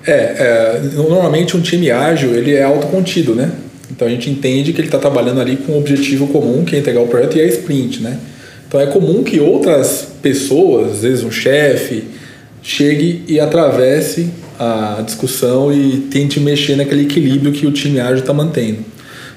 É, 0.07 0.12
é, 0.12 0.80
normalmente 0.95 1.57
um 1.57 1.61
time 1.61 1.90
ágil 1.90 2.35
ele 2.35 2.54
é 2.54 2.62
autocontido, 2.62 3.35
né? 3.35 3.52
Então 3.90 4.09
a 4.09 4.11
gente 4.11 4.30
entende 4.30 4.73
que 4.73 4.80
ele 4.80 4.88
está 4.88 4.99
trabalhando 4.99 5.40
ali 5.40 5.57
com 5.57 5.73
um 5.73 5.78
objetivo 5.78 6.28
comum, 6.28 6.64
que 6.64 6.75
é 6.75 6.78
entregar 6.78 7.00
o 7.00 7.07
projeto 7.07 7.37
e 7.37 7.40
é 7.40 7.47
sprint, 7.47 8.00
né? 8.00 8.19
Então 8.66 8.80
é 8.80 8.87
comum 8.87 9.23
que 9.23 9.40
outras 9.40 10.07
pessoas, 10.23 10.92
às 10.92 11.02
vezes 11.02 11.25
um 11.25 11.30
chefe, 11.30 12.04
chegue 12.62 13.25
e 13.26 13.40
atravesse 13.40 14.30
a 14.59 15.02
discussão 15.04 15.73
e 15.73 16.09
tente 16.11 16.38
mexer 16.38 16.76
naquele 16.76 17.02
equilíbrio 17.02 17.52
que 17.52 17.66
o 17.66 17.73
time 17.73 17.99
ágil 17.99 18.19
está 18.19 18.33
mantendo. 18.33 18.78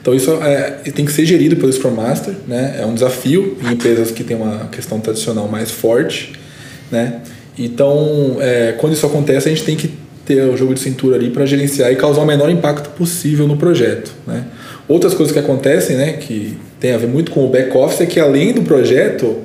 Então 0.01 0.13
isso 0.13 0.31
é, 0.43 0.91
tem 0.93 1.05
que 1.05 1.11
ser 1.11 1.25
gerido 1.25 1.55
pelo 1.55 1.71
Scrum 1.71 1.91
Master, 1.91 2.35
né? 2.47 2.77
É 2.79 2.85
um 2.85 2.93
desafio 2.93 3.57
em 3.63 3.73
empresas 3.73 4.11
que 4.11 4.23
têm 4.23 4.37
uma 4.37 4.67
questão 4.67 4.99
tradicional 4.99 5.47
mais 5.47 5.71
forte, 5.71 6.33
né? 6.91 7.21
Então, 7.57 8.37
é, 8.39 8.73
quando 8.77 8.93
isso 8.93 9.05
acontece, 9.05 9.47
a 9.47 9.51
gente 9.51 9.63
tem 9.63 9.75
que 9.75 9.89
ter 10.25 10.41
o 10.43 10.55
jogo 10.55 10.73
de 10.73 10.79
cintura 10.79 11.15
ali 11.15 11.29
para 11.29 11.45
gerenciar 11.45 11.91
e 11.91 11.95
causar 11.95 12.21
o 12.21 12.25
menor 12.25 12.49
impacto 12.49 12.89
possível 12.91 13.47
no 13.47 13.57
projeto. 13.57 14.11
Né? 14.25 14.45
Outras 14.87 15.13
coisas 15.13 15.33
que 15.33 15.39
acontecem, 15.39 15.97
né, 15.97 16.13
que 16.13 16.57
tem 16.79 16.93
a 16.93 16.97
ver 16.97 17.07
muito 17.07 17.31
com 17.31 17.45
o 17.45 17.49
back 17.49 17.75
office, 17.77 18.01
é 18.01 18.05
que 18.05 18.19
além 18.19 18.53
do 18.53 18.61
projeto, 18.61 19.37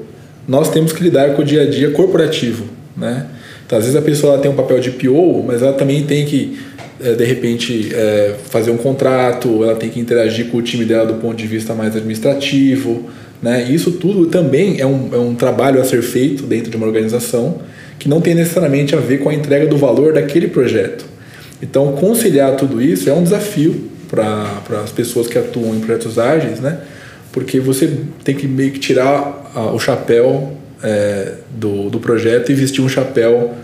nós 0.46 0.70
temos 0.70 0.92
que 0.92 1.02
lidar 1.02 1.34
com 1.34 1.42
o 1.42 1.44
dia 1.44 1.62
a 1.62 1.66
dia 1.66 1.90
corporativo. 1.90 2.64
Né? 2.96 3.26
Então, 3.66 3.78
às 3.78 3.84
vezes 3.84 3.98
a 3.98 4.02
pessoa 4.02 4.38
tem 4.38 4.50
um 4.50 4.54
papel 4.54 4.80
de 4.80 4.92
PO, 4.92 5.44
mas 5.46 5.62
ela 5.62 5.72
também 5.72 6.02
tem 6.04 6.24
que, 6.24 6.58
é, 7.00 7.12
de 7.12 7.24
repente, 7.24 7.90
é, 7.92 8.34
fazer 8.48 8.70
um 8.70 8.76
contrato, 8.76 9.62
ela 9.62 9.76
tem 9.76 9.90
que 9.90 10.00
interagir 10.00 10.46
com 10.46 10.58
o 10.58 10.62
time 10.62 10.84
dela 10.84 11.06
do 11.06 11.14
ponto 11.14 11.36
de 11.36 11.46
vista 11.46 11.74
mais 11.74 11.94
administrativo. 11.94 13.08
Né? 13.40 13.70
isso 13.70 13.92
tudo 13.92 14.26
também 14.26 14.80
é 14.80 14.86
um, 14.86 15.10
é 15.12 15.16
um 15.16 15.32
trabalho 15.32 15.80
a 15.80 15.84
ser 15.84 16.02
feito 16.02 16.42
dentro 16.42 16.72
de 16.72 16.76
uma 16.76 16.84
organização 16.84 17.60
que 17.98 18.08
não 18.08 18.20
tem 18.20 18.34
necessariamente 18.34 18.94
a 18.94 18.98
ver 18.98 19.18
com 19.18 19.28
a 19.28 19.34
entrega 19.34 19.66
do 19.66 19.76
valor 19.76 20.12
daquele 20.12 20.48
projeto. 20.48 21.04
Então, 21.60 21.92
conciliar 21.92 22.56
tudo 22.56 22.80
isso 22.80 23.10
é 23.10 23.12
um 23.12 23.22
desafio 23.22 23.90
para 24.08 24.82
as 24.82 24.90
pessoas 24.90 25.26
que 25.26 25.36
atuam 25.36 25.74
em 25.74 25.80
projetos 25.80 26.18
ágeis, 26.18 26.60
né? 26.60 26.80
porque 27.32 27.60
você 27.60 27.98
tem 28.24 28.34
que 28.34 28.46
meio 28.46 28.72
que 28.72 28.78
tirar 28.78 29.50
a, 29.54 29.72
o 29.72 29.78
chapéu 29.78 30.56
é, 30.82 31.34
do, 31.50 31.90
do 31.90 32.00
projeto 32.00 32.50
e 32.50 32.54
vestir 32.54 32.82
um 32.82 32.88
chapéu 32.88 33.54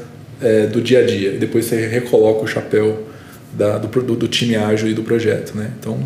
é, 0.43 0.67
do 0.67 0.81
dia 0.81 1.01
a 1.01 1.07
dia. 1.07 1.33
Depois 1.33 1.65
você 1.65 1.87
recoloca 1.87 2.45
o 2.45 2.47
chapéu 2.47 3.05
da, 3.53 3.79
do, 3.79 3.89
do, 4.03 4.17
do 4.17 4.29
time 4.29 4.57
ágil 4.57 4.89
e 4.89 4.95
do 4.95 5.03
projeto. 5.03 5.57
Né? 5.57 5.71
Então, 5.79 5.99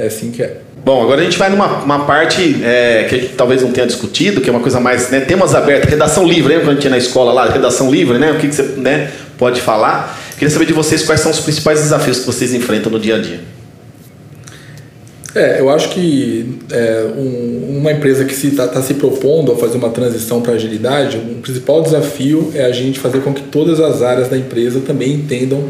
é 0.00 0.06
assim 0.06 0.30
que 0.30 0.42
é. 0.42 0.56
Bom, 0.84 1.02
agora 1.02 1.20
a 1.20 1.24
gente 1.24 1.38
vai 1.38 1.50
numa 1.50 1.82
uma 1.82 2.04
parte 2.06 2.62
é, 2.64 3.04
que 3.08 3.14
a 3.14 3.18
gente 3.18 3.34
talvez 3.34 3.62
não 3.62 3.70
tenha 3.70 3.86
discutido, 3.86 4.40
que 4.40 4.48
é 4.48 4.52
uma 4.52 4.60
coisa 4.60 4.80
mais, 4.80 5.10
né, 5.10 5.20
temas 5.20 5.54
abertos, 5.54 5.90
redação 5.90 6.26
livre, 6.26 6.48
lembra 6.48 6.64
quando 6.64 6.70
a 6.70 6.74
gente 6.74 6.84
ia 6.84 6.90
na 6.90 6.98
escola 6.98 7.32
lá, 7.32 7.50
redação 7.50 7.90
livre, 7.90 8.18
né? 8.18 8.32
O 8.32 8.38
que, 8.38 8.48
que 8.48 8.54
você 8.54 8.62
né, 8.62 9.10
pode 9.36 9.60
falar? 9.60 10.18
Queria 10.38 10.50
saber 10.50 10.64
de 10.64 10.72
vocês 10.72 11.02
quais 11.02 11.20
são 11.20 11.30
os 11.30 11.40
principais 11.40 11.80
desafios 11.80 12.20
que 12.20 12.26
vocês 12.26 12.54
enfrentam 12.54 12.90
no 12.90 12.98
dia 12.98 13.16
a 13.16 13.18
dia. 13.18 13.40
É, 15.34 15.60
eu 15.60 15.70
acho 15.70 15.90
que 15.90 16.58
é, 16.72 17.06
um, 17.16 17.78
uma 17.78 17.92
empresa 17.92 18.24
que 18.24 18.34
está 18.34 18.66
tá 18.66 18.82
se 18.82 18.94
propondo 18.94 19.52
a 19.52 19.56
fazer 19.56 19.76
uma 19.76 19.90
transição 19.90 20.40
para 20.40 20.54
agilidade, 20.54 21.18
o 21.18 21.40
principal 21.40 21.82
desafio 21.82 22.50
é 22.54 22.64
a 22.64 22.72
gente 22.72 22.98
fazer 22.98 23.20
com 23.20 23.32
que 23.32 23.42
todas 23.42 23.78
as 23.80 24.02
áreas 24.02 24.28
da 24.28 24.36
empresa 24.36 24.80
também 24.80 25.12
entendam 25.12 25.68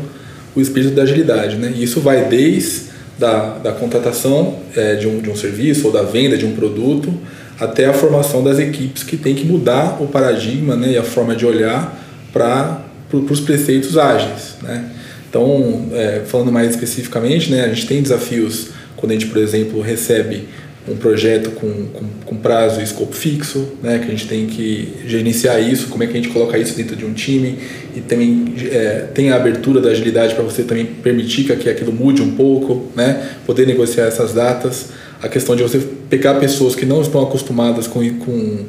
o 0.55 0.61
espírito 0.61 0.95
da 0.95 1.03
agilidade. 1.03 1.57
Né? 1.57 1.73
E 1.77 1.83
isso 1.83 2.01
vai 2.01 2.25
desde 2.25 2.90
da, 3.21 3.59
da 3.59 3.73
contratação 3.73 4.57
é, 4.75 4.95
de, 4.95 5.07
um, 5.07 5.19
de 5.19 5.29
um 5.29 5.37
serviço 5.37 5.87
ou 5.87 5.93
da 5.93 6.03
venda 6.03 6.39
de 6.39 6.47
um 6.47 6.53
produto 6.53 7.13
até 7.61 7.85
a 7.85 7.93
formação 7.93 8.43
das 8.43 8.59
equipes 8.59 9.03
que 9.03 9.19
tem 9.19 9.35
que 9.35 9.45
mudar 9.45 10.03
o 10.03 10.07
paradigma 10.07 10.75
né, 10.75 10.93
e 10.93 10.97
a 10.97 11.03
forma 11.03 11.37
de 11.37 11.45
olhar 11.45 12.03
para 12.33 12.83
os 13.13 13.41
preceitos 13.41 13.99
ágeis. 13.99 14.55
Né? 14.63 14.87
Então, 15.29 15.85
é, 15.93 16.23
falando 16.27 16.51
mais 16.51 16.71
especificamente, 16.71 17.51
né, 17.51 17.65
a 17.65 17.69
gente 17.69 17.87
tem 17.87 18.03
desafios 18.03 18.71
quando 18.97 19.13
a 19.13 19.15
gente, 19.15 19.27
por 19.27 19.37
exemplo, 19.37 19.83
recebe 19.83 20.49
um 20.91 20.97
projeto 20.97 21.51
com, 21.53 21.87
com, 21.87 22.05
com, 22.27 22.37
prazo 22.37 22.81
e 22.81 22.85
escopo 22.85 23.15
fixo, 23.15 23.69
né, 23.83 23.99
que 23.99 24.07
a 24.07 24.11
gente 24.11 24.27
tem 24.27 24.47
que 24.47 24.95
gerenciar 25.07 25.63
isso, 25.63 25.89
como 25.89 26.03
é 26.03 26.07
que 26.07 26.13
a 26.13 26.17
gente 26.17 26.29
coloca 26.29 26.59
isso 26.59 26.77
dentro 26.77 26.97
de 26.97 27.05
um 27.05 27.13
time 27.13 27.59
e 27.95 28.01
também 28.01 28.55
é, 28.71 29.07
tem 29.15 29.31
a 29.31 29.37
abertura 29.37 29.81
da 29.81 29.91
agilidade 29.91 30.35
para 30.35 30.43
você 30.43 30.63
também 30.63 30.85
permitir 30.85 31.45
que 31.45 31.69
aquilo 31.69 31.93
mude 31.93 32.23
um 32.23 32.33
pouco, 32.33 32.91
né, 32.97 33.31
poder 33.47 33.67
negociar 33.67 34.07
essas 34.07 34.35
datas, 34.35 34.89
a 35.23 35.29
questão 35.29 35.55
de 35.55 35.63
você 35.63 35.79
pegar 36.09 36.35
pessoas 36.35 36.75
que 36.75 36.85
não 36.85 37.03
estão 37.03 37.23
acostumadas 37.23 37.87
com, 37.87 38.03
com, 38.19 38.65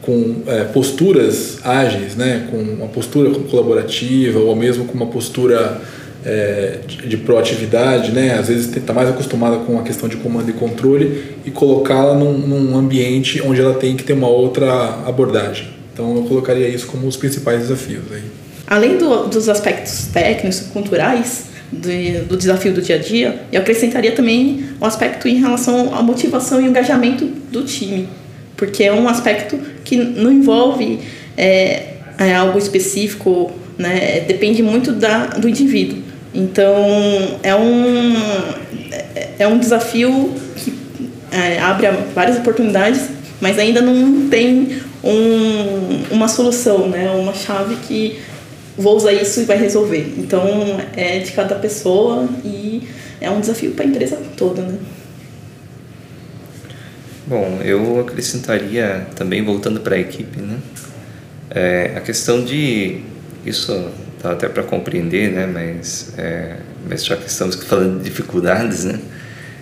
com 0.00 0.36
é, 0.46 0.64
posturas 0.64 1.58
ágeis, 1.64 2.14
né, 2.14 2.46
com 2.50 2.58
uma 2.58 2.88
postura 2.88 3.30
colaborativa 3.30 4.38
ou 4.38 4.54
mesmo 4.54 4.84
com 4.84 4.94
uma 4.94 5.06
postura 5.06 5.80
é, 6.24 6.78
de, 6.86 7.08
de, 7.08 7.16
proatividade, 7.18 8.10
né, 8.12 8.34
às 8.38 8.48
vezes 8.48 8.74
está 8.74 8.92
mais 8.92 9.08
acostumada 9.08 9.58
com 9.58 9.78
a 9.78 9.82
questão 9.82 10.08
de 10.08 10.16
comando 10.16 10.48
e 10.48 10.52
controle 10.54 11.36
e 11.44 11.50
colocá-la 11.50 12.14
num, 12.14 12.38
num 12.38 12.76
ambiente 12.76 13.42
onde 13.42 13.60
ela 13.60 13.74
tem 13.74 13.96
que 13.96 14.04
ter 14.04 14.14
uma 14.14 14.28
outra 14.28 15.00
abordagem. 15.06 15.68
Então 15.92 16.16
eu 16.16 16.22
colocaria 16.24 16.68
isso 16.68 16.86
como 16.86 17.06
os 17.06 17.16
principais 17.16 17.60
desafios 17.60 18.04
aí. 18.10 18.22
Além 18.66 18.96
do, 18.96 19.26
dos 19.26 19.48
aspectos 19.48 20.08
técnicos 20.12 20.60
e 20.60 20.64
culturais 20.64 21.44
do, 21.70 22.36
desafio 22.36 22.72
do 22.72 22.80
dia 22.80 22.96
a 22.96 22.98
dia, 22.98 23.42
eu 23.52 23.60
acrescentaria 23.60 24.12
também 24.12 24.64
o 24.80 24.84
um 24.84 24.86
aspecto 24.86 25.28
em 25.28 25.36
relação 25.36 25.94
à 25.94 26.02
motivação 26.02 26.60
e 26.60 26.64
engajamento 26.64 27.26
do 27.26 27.62
time, 27.62 28.08
porque 28.56 28.84
é 28.84 28.92
um 28.92 29.08
aspecto 29.08 29.58
que 29.84 29.96
não 29.96 30.32
envolve 30.32 31.00
é, 31.36 31.94
é 32.18 32.34
algo 32.34 32.58
específico, 32.58 33.52
né? 33.76 34.20
depende 34.26 34.62
muito 34.62 34.92
da, 34.92 35.26
do 35.26 35.48
indivíduo. 35.48 36.03
Então 36.34 36.74
é 37.42 37.54
um, 37.54 38.14
é, 39.38 39.46
um 39.46 39.58
desafio 39.58 40.34
que 40.56 40.74
é, 41.30 41.60
abre 41.60 41.86
várias 42.12 42.38
oportunidades, 42.38 43.08
mas 43.40 43.58
ainda 43.58 43.80
não 43.80 44.28
tem 44.28 44.80
um, 45.02 46.14
uma 46.14 46.26
solução, 46.26 46.88
né? 46.88 47.10
uma 47.10 47.32
chave 47.32 47.76
que 47.86 48.20
vou 48.76 48.96
usar 48.96 49.12
isso 49.12 49.40
e 49.40 49.44
vai 49.44 49.56
resolver. 49.56 50.14
Então 50.18 50.44
é 50.96 51.20
de 51.20 51.30
cada 51.32 51.54
pessoa 51.54 52.28
e 52.44 52.82
é 53.20 53.30
um 53.30 53.40
desafio 53.40 53.70
para 53.70 53.84
a 53.84 53.88
empresa 53.88 54.20
toda. 54.36 54.62
Né? 54.62 54.78
Bom, 57.26 57.60
eu 57.64 58.00
acrescentaria 58.00 59.06
também, 59.14 59.42
voltando 59.42 59.80
para 59.80 59.94
a 59.94 59.98
equipe, 59.98 60.40
né? 60.40 60.58
É, 61.50 61.92
a 61.96 62.00
questão 62.00 62.44
de. 62.44 63.00
Isso 63.46 63.90
dá 64.24 64.32
até 64.32 64.48
para 64.48 64.62
compreender, 64.62 65.30
né? 65.30 65.46
Mas, 65.46 66.14
é, 66.16 66.56
mas 66.88 67.04
já 67.04 67.14
que 67.16 67.28
estamos 67.28 67.54
falando 67.56 67.98
de 67.98 68.04
dificuldades, 68.04 68.84
né? 68.84 68.98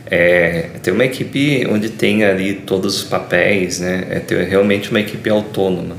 É, 0.06 0.68
ter 0.82 0.92
uma 0.92 1.04
equipe 1.04 1.66
onde 1.68 1.88
tem 1.88 2.24
ali 2.24 2.54
todos 2.54 2.98
os 2.98 3.04
papéis, 3.04 3.80
né? 3.80 4.06
É 4.08 4.20
ter 4.20 4.46
realmente 4.46 4.90
uma 4.90 5.00
equipe 5.00 5.28
autônoma. 5.28 5.96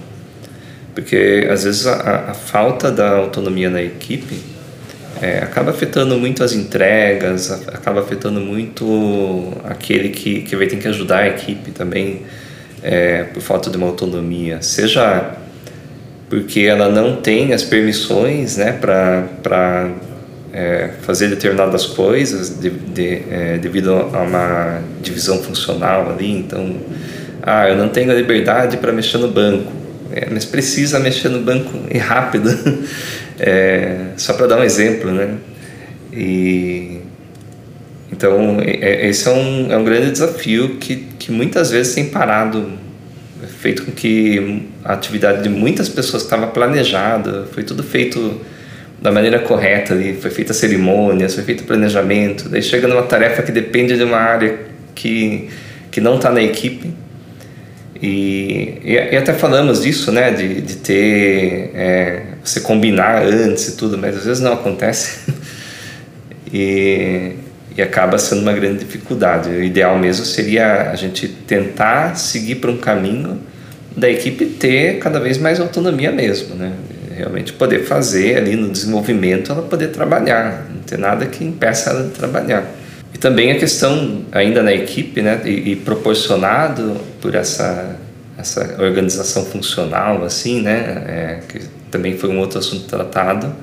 Porque 0.96 1.48
às 1.52 1.64
vezes 1.66 1.86
a, 1.86 2.32
a 2.32 2.34
falta 2.34 2.92
da 2.92 3.10
autonomia 3.10 3.70
na 3.70 3.82
equipe 3.82 4.40
é, 5.22 5.40
acaba 5.40 5.72
afetando 5.72 6.18
muito 6.18 6.44
as 6.44 6.54
entregas, 6.54 7.52
acaba 7.52 8.02
afetando 8.02 8.40
muito 8.40 9.52
aquele 9.66 10.10
que, 10.10 10.42
que 10.42 10.56
vai 10.56 10.68
ter 10.68 10.78
que 10.78 10.88
ajudar 10.88 11.20
a 11.20 11.28
equipe 11.28 11.72
também 11.72 12.22
é, 12.82 13.24
por 13.24 13.42
falta 13.42 13.70
de 13.70 13.78
uma 13.78 13.88
autonomia, 13.88 14.62
seja 14.62 15.38
porque 16.34 16.62
ela 16.62 16.90
não 16.90 17.18
tem 17.18 17.54
as 17.54 17.62
permissões 17.62 18.58
né, 18.58 18.72
para 18.72 19.92
é, 20.52 20.90
fazer 21.04 21.28
determinadas 21.28 21.86
coisas 21.86 22.60
de, 22.60 22.72
de, 22.72 23.22
é, 23.30 23.60
devido 23.60 23.92
a 23.92 24.24
uma 24.24 24.82
divisão 25.00 25.44
funcional 25.44 26.10
ali, 26.10 26.32
então, 26.32 26.76
ah, 27.44 27.70
eu 27.70 27.78
não 27.78 27.88
tenho 27.88 28.10
a 28.10 28.16
liberdade 28.16 28.78
para 28.78 28.92
mexer 28.92 29.20
no 29.20 29.28
banco, 29.28 29.72
é, 30.12 30.28
mas 30.32 30.44
precisa 30.44 30.98
mexer 30.98 31.30
no 31.30 31.40
banco 31.40 31.70
e 31.94 32.00
rápido, 32.00 32.50
é, 33.40 34.08
só 34.18 34.34
para 34.34 34.48
dar 34.48 34.58
um 34.58 34.64
exemplo, 34.64 35.12
né? 35.12 35.36
E 36.12 37.00
então 38.12 38.58
é, 38.60 39.08
esse 39.08 39.28
é 39.28 39.32
um, 39.32 39.72
é 39.72 39.78
um 39.78 39.84
grande 39.84 40.10
desafio 40.10 40.78
que, 40.78 40.96
que 41.20 41.32
muitas 41.32 41.70
vezes 41.70 41.94
tem 41.94 42.06
parado, 42.06 42.72
feito 43.64 43.86
com 43.86 43.94
que 43.94 44.68
a 44.84 44.92
atividade 44.92 45.42
de 45.42 45.48
muitas 45.48 45.88
pessoas 45.88 46.24
estava 46.24 46.48
planejada, 46.48 47.48
foi 47.54 47.64
tudo 47.64 47.82
feito 47.82 48.42
da 49.02 49.10
maneira 49.10 49.40
correta 49.40 49.94
ali, 49.94 50.16
foi 50.16 50.30
feita 50.30 50.54
cerimônias, 50.54 51.34
foi 51.34 51.46
feito 51.46 51.64
planejamento, 51.64 52.50
daí 52.50 52.62
chega 52.62 52.90
numa 52.90 53.04
tarefa 53.04 53.42
que 53.42 53.54
depende 53.54 53.96
de 53.96 54.04
uma 54.04 54.18
área 54.18 54.60
que, 54.94 55.50
que 55.90 56.02
não 56.02 56.18
está 56.18 56.30
na 56.30 56.44
equipe 56.44 56.94
e, 58.02 58.80
e, 58.84 58.94
e, 58.96 59.16
até 59.16 59.32
falamos 59.32 59.84
disso, 59.84 60.12
né, 60.12 60.30
de, 60.32 60.60
de 60.60 60.76
ter, 60.76 61.72
é, 61.74 62.24
você 62.44 62.60
combinar 62.60 63.24
antes 63.24 63.70
e 63.70 63.78
tudo, 63.78 63.98
mas 63.98 64.18
às 64.18 64.26
vezes 64.26 64.44
não 64.44 64.52
acontece. 64.52 65.32
e, 66.52 67.32
e 67.78 67.82
acaba 67.82 68.18
sendo 68.18 68.42
uma 68.42 68.52
grande 68.52 68.80
dificuldade. 68.80 69.48
O 69.48 69.64
ideal 69.64 69.98
mesmo 69.98 70.26
seria 70.26 70.92
a 70.92 70.96
gente 70.98 71.30
tentar 71.30 72.18
seguir 72.18 72.56
para 72.56 72.70
um 72.70 72.78
caminho 72.78 73.40
da 73.96 74.10
equipe 74.10 74.46
ter 74.46 75.00
cada 75.00 75.20
vez 75.20 75.38
mais 75.38 75.60
autonomia 75.60 76.12
mesmo, 76.12 76.56
né? 76.56 76.74
Realmente 77.16 77.54
poder 77.54 77.86
fazer 77.86 78.38
ali 78.38 78.56
no 78.56 78.70
desenvolvimento, 78.70 79.52
ela 79.52 79.62
poder 79.62 79.90
trabalhar, 79.90 80.68
não 80.74 80.82
ter 80.82 80.98
nada 80.98 81.26
que 81.28 81.44
impeça 81.44 81.92
ela 81.92 82.04
de 82.04 82.10
trabalhar. 82.10 82.66
E 83.14 83.18
também 83.18 83.52
a 83.52 83.60
questão, 83.60 84.26
ainda 84.32 84.64
na 84.64 84.74
equipe, 84.74 85.22
né, 85.22 85.40
e, 85.46 85.72
e 85.72 85.76
proporcionado 85.76 86.98
por 87.22 87.36
essa, 87.36 87.96
essa 88.38 88.82
organização 88.82 89.46
funcional, 89.46 90.24
assim, 90.24 90.62
né, 90.62 91.04
é, 91.08 91.40
que 91.48 91.62
também 91.92 92.18
foi 92.18 92.30
um 92.32 92.40
outro 92.40 92.58
assunto 92.58 92.86
tratado, 92.86 93.54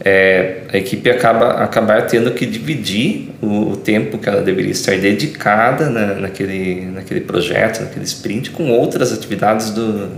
é, 0.00 0.62
a 0.72 0.76
equipe 0.76 1.08
acaba 1.08 1.62
acabar 1.62 2.06
tendo 2.06 2.32
que 2.32 2.44
dividir 2.46 3.30
o, 3.40 3.72
o, 3.72 3.76
tempo 3.76 4.18
que 4.18 4.28
ela 4.28 4.42
deveria 4.42 4.72
estar 4.72 4.98
dedicada 4.98 5.88
na, 5.88 6.14
naquele, 6.14 6.86
naquele 6.86 7.20
projeto, 7.20 7.80
naquele 7.80 8.04
sprint, 8.04 8.50
com 8.50 8.70
outras 8.70 9.12
atividades 9.12 9.70
do, 9.70 10.10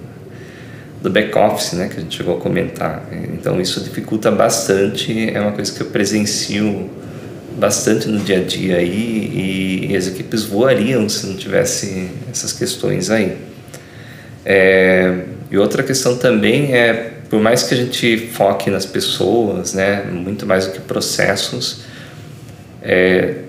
do 1.02 1.10
back-office, 1.10 1.74
né, 1.74 1.88
que 1.88 1.98
a 1.98 2.00
gente 2.00 2.16
chegou 2.16 2.38
a 2.38 2.40
comentar. 2.40 3.04
Então, 3.32 3.60
isso 3.60 3.80
dificulta 3.82 4.30
bastante, 4.30 5.30
é 5.32 5.40
uma 5.40 5.52
coisa 5.52 5.72
que 5.72 5.80
eu 5.80 5.86
presencio 5.88 6.90
bastante 7.56 8.08
no 8.08 8.20
dia 8.20 8.38
a 8.38 8.42
dia 8.42 8.76
aí 8.76 9.86
e, 9.88 9.92
e 9.92 9.96
as 9.96 10.06
equipes 10.06 10.44
voariam 10.44 11.08
se 11.08 11.26
não 11.26 11.36
tivesse 11.36 12.10
essas 12.30 12.52
questões 12.52 13.10
aí. 13.10 13.36
É, 14.44 15.24
e 15.50 15.58
outra 15.58 15.82
questão 15.82 16.16
também 16.16 16.74
é, 16.74 17.15
por 17.36 17.42
mais 17.42 17.64
que 17.64 17.74
a 17.74 17.76
gente 17.76 18.16
foque 18.32 18.70
nas 18.70 18.86
pessoas, 18.86 19.74
né, 19.74 20.04
muito 20.10 20.46
mais 20.46 20.64
do 20.64 20.72
que 20.72 20.80
processos, 20.80 21.82
é, 22.82 23.42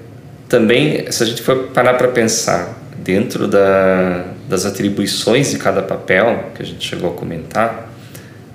também, 0.50 1.10
se 1.10 1.24
a 1.24 1.26
gente 1.26 1.42
for 1.42 1.70
parar 1.70 1.94
para 1.94 2.10
pensar 2.10 2.78
dentro 2.98 3.48
da, 3.48 4.26
das 4.50 4.66
atribuições 4.66 5.52
de 5.52 5.58
cada 5.58 5.82
papel, 5.82 6.52
que 6.54 6.64
a 6.64 6.66
gente 6.66 6.86
chegou 6.86 7.12
a 7.12 7.14
comentar, 7.14 7.90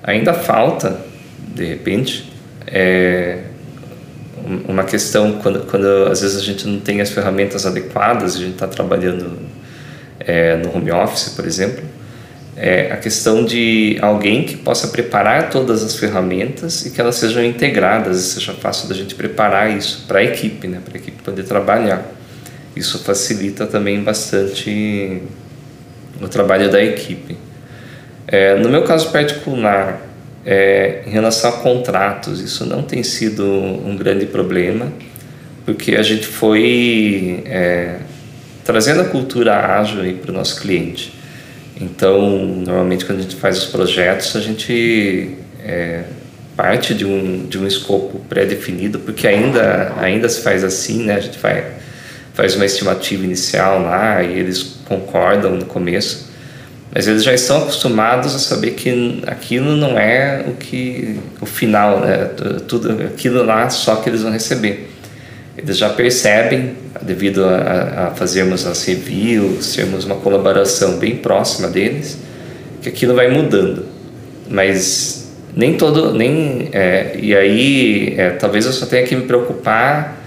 ainda 0.03 0.35
falta, 0.35 1.01
de 1.55 1.65
repente, 1.65 2.31
é, 2.67 3.39
uma 4.69 4.85
questão 4.85 5.41
quando, 5.41 5.61
quando 5.61 5.87
às 6.11 6.21
vezes 6.21 6.37
a 6.37 6.45
gente 6.45 6.69
não 6.69 6.79
tem 6.79 7.01
as 7.01 7.09
ferramentas 7.09 7.65
adequadas, 7.65 8.37
a 8.37 8.39
gente 8.39 8.53
está 8.53 8.67
trabalhando 8.67 9.39
é, 10.21 10.57
no 10.57 10.77
home 10.77 10.93
office, 10.93 11.31
por 11.31 11.47
exemplo, 11.47 11.83
é 12.65 12.93
a 12.93 12.97
questão 12.97 13.45
de 13.45 13.99
alguém 14.01 14.45
que 14.45 14.57
possa 14.57 14.87
preparar 14.87 15.51
todas 15.51 15.83
as 15.83 15.97
ferramentas 15.97 16.87
e 16.87 16.91
que 16.91 17.01
elas 17.01 17.17
sejam 17.17 17.45
integradas 17.45 18.21
e 18.21 18.23
seja 18.23 18.53
fácil 18.53 18.89
da 18.89 18.95
gente 18.95 19.17
preparar 19.17 19.77
isso 19.77 20.05
para 20.07 20.21
a 20.21 20.23
equipe, 20.23 20.69
né, 20.69 20.81
para 20.85 20.97
a 20.97 21.01
equipe 21.01 21.21
poder 21.25 21.43
trabalhar. 21.43 22.07
Isso 22.77 23.01
facilita 23.01 23.67
também 23.67 24.01
bastante 24.01 25.21
o 26.21 26.29
trabalho 26.29 26.71
da 26.71 26.81
equipe. 26.81 27.37
É, 28.29 28.55
no 28.55 28.69
meu 28.69 28.85
caso 28.85 29.11
particular, 29.11 30.01
é, 30.47 31.03
em 31.05 31.11
relação 31.11 31.51
a 31.51 31.55
contratos, 31.55 32.41
isso 32.41 32.65
não 32.65 32.85
tem 32.85 33.03
sido 33.03 33.45
um 33.45 33.97
grande 33.97 34.27
problema, 34.27 34.87
porque 35.67 35.97
a 35.97 36.03
gente 36.05 36.29
foi 36.29 37.43
é, 37.45 37.97
trazendo 38.65 39.01
a 39.01 39.05
cultura 39.07 39.81
ágil 39.81 40.17
para 40.19 40.31
o 40.31 40.35
nosso 40.35 40.61
cliente. 40.61 41.22
Então, 41.83 42.37
normalmente 42.67 43.05
quando 43.05 43.19
a 43.19 43.23
gente 43.23 43.37
faz 43.37 43.59
os 43.59 43.65
projetos, 43.67 44.37
a 44.37 44.41
gente 44.41 45.37
é, 45.65 46.05
parte 46.57 46.95
de 46.95 47.05
um, 47.05 47.47
de 47.47 47.59
um 47.59 47.67
escopo 47.67 48.21
pré-definido, 48.29 48.99
porque 49.01 49.27
ainda, 49.27 49.93
ainda 49.99 50.29
se 50.29 50.41
faz 50.43 50.63
assim, 50.65 51.05
né? 51.05 51.17
A 51.17 51.21
gente 51.21 51.39
faz, 51.39 51.65
faz 52.35 52.55
uma 52.55 52.65
estimativa 52.65 53.25
inicial 53.25 53.83
lá 53.83 54.23
e 54.23 54.39
eles 54.39 54.77
concordam 54.87 55.57
no 55.57 55.65
começo 55.65 56.33
mas 56.95 57.09
eles 57.09 57.25
já 57.25 57.33
estão 57.33 57.63
acostumados 57.63 58.35
a 58.35 58.39
saber 58.39 58.73
que 58.73 59.23
aquilo 59.27 59.77
não 59.77 59.99
é 59.99 60.45
o 60.47 60.53
que 60.53 61.19
o 61.41 61.47
final, 61.47 62.01
né? 62.01 62.29
Tudo 62.69 62.93
aquilo 63.05 63.43
lá 63.43 63.71
só 63.71 63.97
que 63.97 64.11
eles 64.11 64.21
vão 64.21 64.31
receber. 64.31 64.91
Eles 65.57 65.77
já 65.77 65.91
percebem, 65.91 66.75
devido 67.03 67.45
a, 67.45 68.09
a 68.09 68.11
fazermos 68.15 68.67
as 68.67 68.85
reviews, 68.85 69.75
termos 69.75 70.05
uma 70.05 70.17
colaboração 70.17 70.99
bem 70.99 71.17
próxima 71.17 71.69
deles, 71.69 72.19
que 72.81 72.89
aquilo 72.89 73.15
vai 73.15 73.29
mudando. 73.29 73.85
Mas 74.49 75.31
nem 75.55 75.75
todo, 75.75 76.15
nem 76.15 76.71
é, 76.73 77.17
e 77.21 77.37
aí 77.37 78.15
é, 78.17 78.31
talvez 78.31 78.65
eu 78.65 78.73
só 78.73 78.87
tenha 78.87 79.03
que 79.05 79.15
me 79.15 79.23
preocupar 79.23 80.21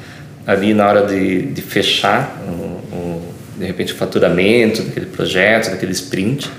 ali 0.45 0.73
na 0.73 0.87
hora 0.87 1.05
de, 1.07 1.41
de 1.41 1.61
fechar 1.61 2.39
o, 2.47 2.95
o 2.95 3.33
de 3.57 3.65
repente 3.65 3.93
o 3.93 3.95
faturamento 3.95 4.83
daquele 4.83 5.07
projeto, 5.07 5.71
daquele 5.71 5.93
sprint, 5.93 6.49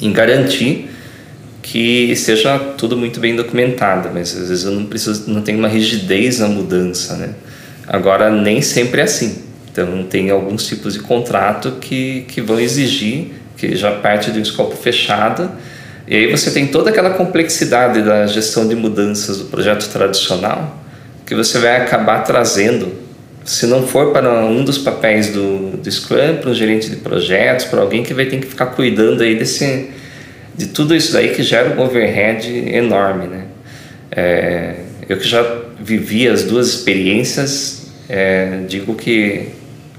em 0.00 0.12
garantir 0.12 0.90
que 1.62 2.16
seja 2.16 2.58
tudo 2.58 2.96
muito 2.96 3.20
bem 3.20 3.36
documentado, 3.36 4.08
mas 4.12 4.34
às 4.34 4.48
vezes 4.48 4.64
eu 4.64 4.72
não 4.72 4.86
preciso, 4.86 5.30
não 5.30 5.42
tenho 5.42 5.58
uma 5.58 5.68
rigidez 5.68 6.38
na 6.38 6.48
mudança, 6.48 7.14
né? 7.16 7.34
Agora 7.88 8.30
nem 8.30 8.60
sempre 8.60 9.00
é 9.00 9.04
assim. 9.04 9.42
Então 9.70 10.04
tem 10.04 10.30
alguns 10.30 10.66
tipos 10.66 10.94
de 10.94 11.00
contrato 11.00 11.72
que, 11.80 12.24
que 12.28 12.40
vão 12.40 12.60
exigir 12.60 13.32
que 13.56 13.74
já 13.74 13.92
parte 13.92 14.30
de 14.30 14.38
um 14.38 14.42
escopo 14.42 14.76
fechado 14.76 15.50
e 16.10 16.16
aí 16.16 16.30
você 16.30 16.50
tem 16.50 16.66
toda 16.66 16.88
aquela 16.88 17.10
complexidade 17.10 18.00
da 18.00 18.26
gestão 18.26 18.66
de 18.66 18.74
mudanças 18.74 19.36
do 19.36 19.44
projeto 19.44 19.86
tradicional 19.90 20.82
que 21.26 21.34
você 21.34 21.58
vai 21.58 21.76
acabar 21.76 22.20
trazendo, 22.20 22.90
se 23.44 23.66
não 23.66 23.86
for 23.86 24.10
para 24.10 24.42
um 24.46 24.64
dos 24.64 24.78
papéis 24.78 25.28
do, 25.28 25.76
do 25.76 25.92
Scrum, 25.92 26.38
para 26.40 26.48
um 26.48 26.54
gerente 26.54 26.88
de 26.88 26.96
projetos, 26.96 27.66
para 27.66 27.82
alguém 27.82 28.02
que 28.02 28.14
vai 28.14 28.24
ter 28.24 28.40
que 28.40 28.46
ficar 28.46 28.66
cuidando 28.66 29.22
aí 29.22 29.34
desse, 29.34 29.90
de 30.56 30.68
tudo 30.68 30.96
isso 30.96 31.12
daí 31.12 31.34
que 31.34 31.42
gera 31.42 31.78
um 31.78 31.82
overhead 31.82 32.50
enorme, 32.74 33.26
né? 33.26 33.44
É, 34.10 34.74
eu 35.06 35.18
que 35.18 35.28
já 35.28 35.44
vivi 35.78 36.26
as 36.26 36.44
duas 36.44 36.68
experiências, 36.68 37.77
é, 38.08 38.62
digo 38.66 38.94
que 38.94 39.50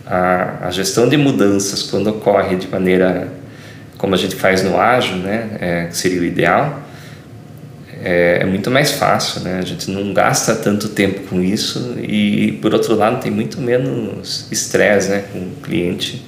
a, 0.06 0.68
a 0.68 0.72
gestão 0.72 1.08
de 1.08 1.18
mudanças, 1.18 1.84
quando 1.84 2.08
ocorre 2.08 2.56
de 2.56 2.68
maneira 2.68 3.28
como 3.98 4.16
a 4.16 4.18
gente 4.18 4.36
faz 4.36 4.64
no 4.64 4.80
ágil, 4.80 5.18
né, 5.18 5.50
é, 5.60 5.86
que 5.86 5.98
seria 5.98 6.22
o 6.22 6.24
ideal, 6.24 6.82
é, 8.02 8.40
é, 8.42 8.46
muito 8.46 8.72
mais 8.72 8.92
fácil, 8.92 9.42
né? 9.42 9.60
A 9.60 9.66
gente 9.66 9.92
não 9.92 10.14
gasta 10.14 10.56
tanto 10.56 10.88
tempo 10.88 11.20
com 11.24 11.44
isso 11.44 11.98
e, 12.02 12.54
por 12.62 12.74
outro 12.74 12.96
lado, 12.96 13.22
tem 13.22 13.30
muito 13.30 13.60
menos 13.60 14.48
estresse, 14.50 15.10
né, 15.10 15.26
com 15.34 15.40
o 15.40 15.52
cliente, 15.62 16.26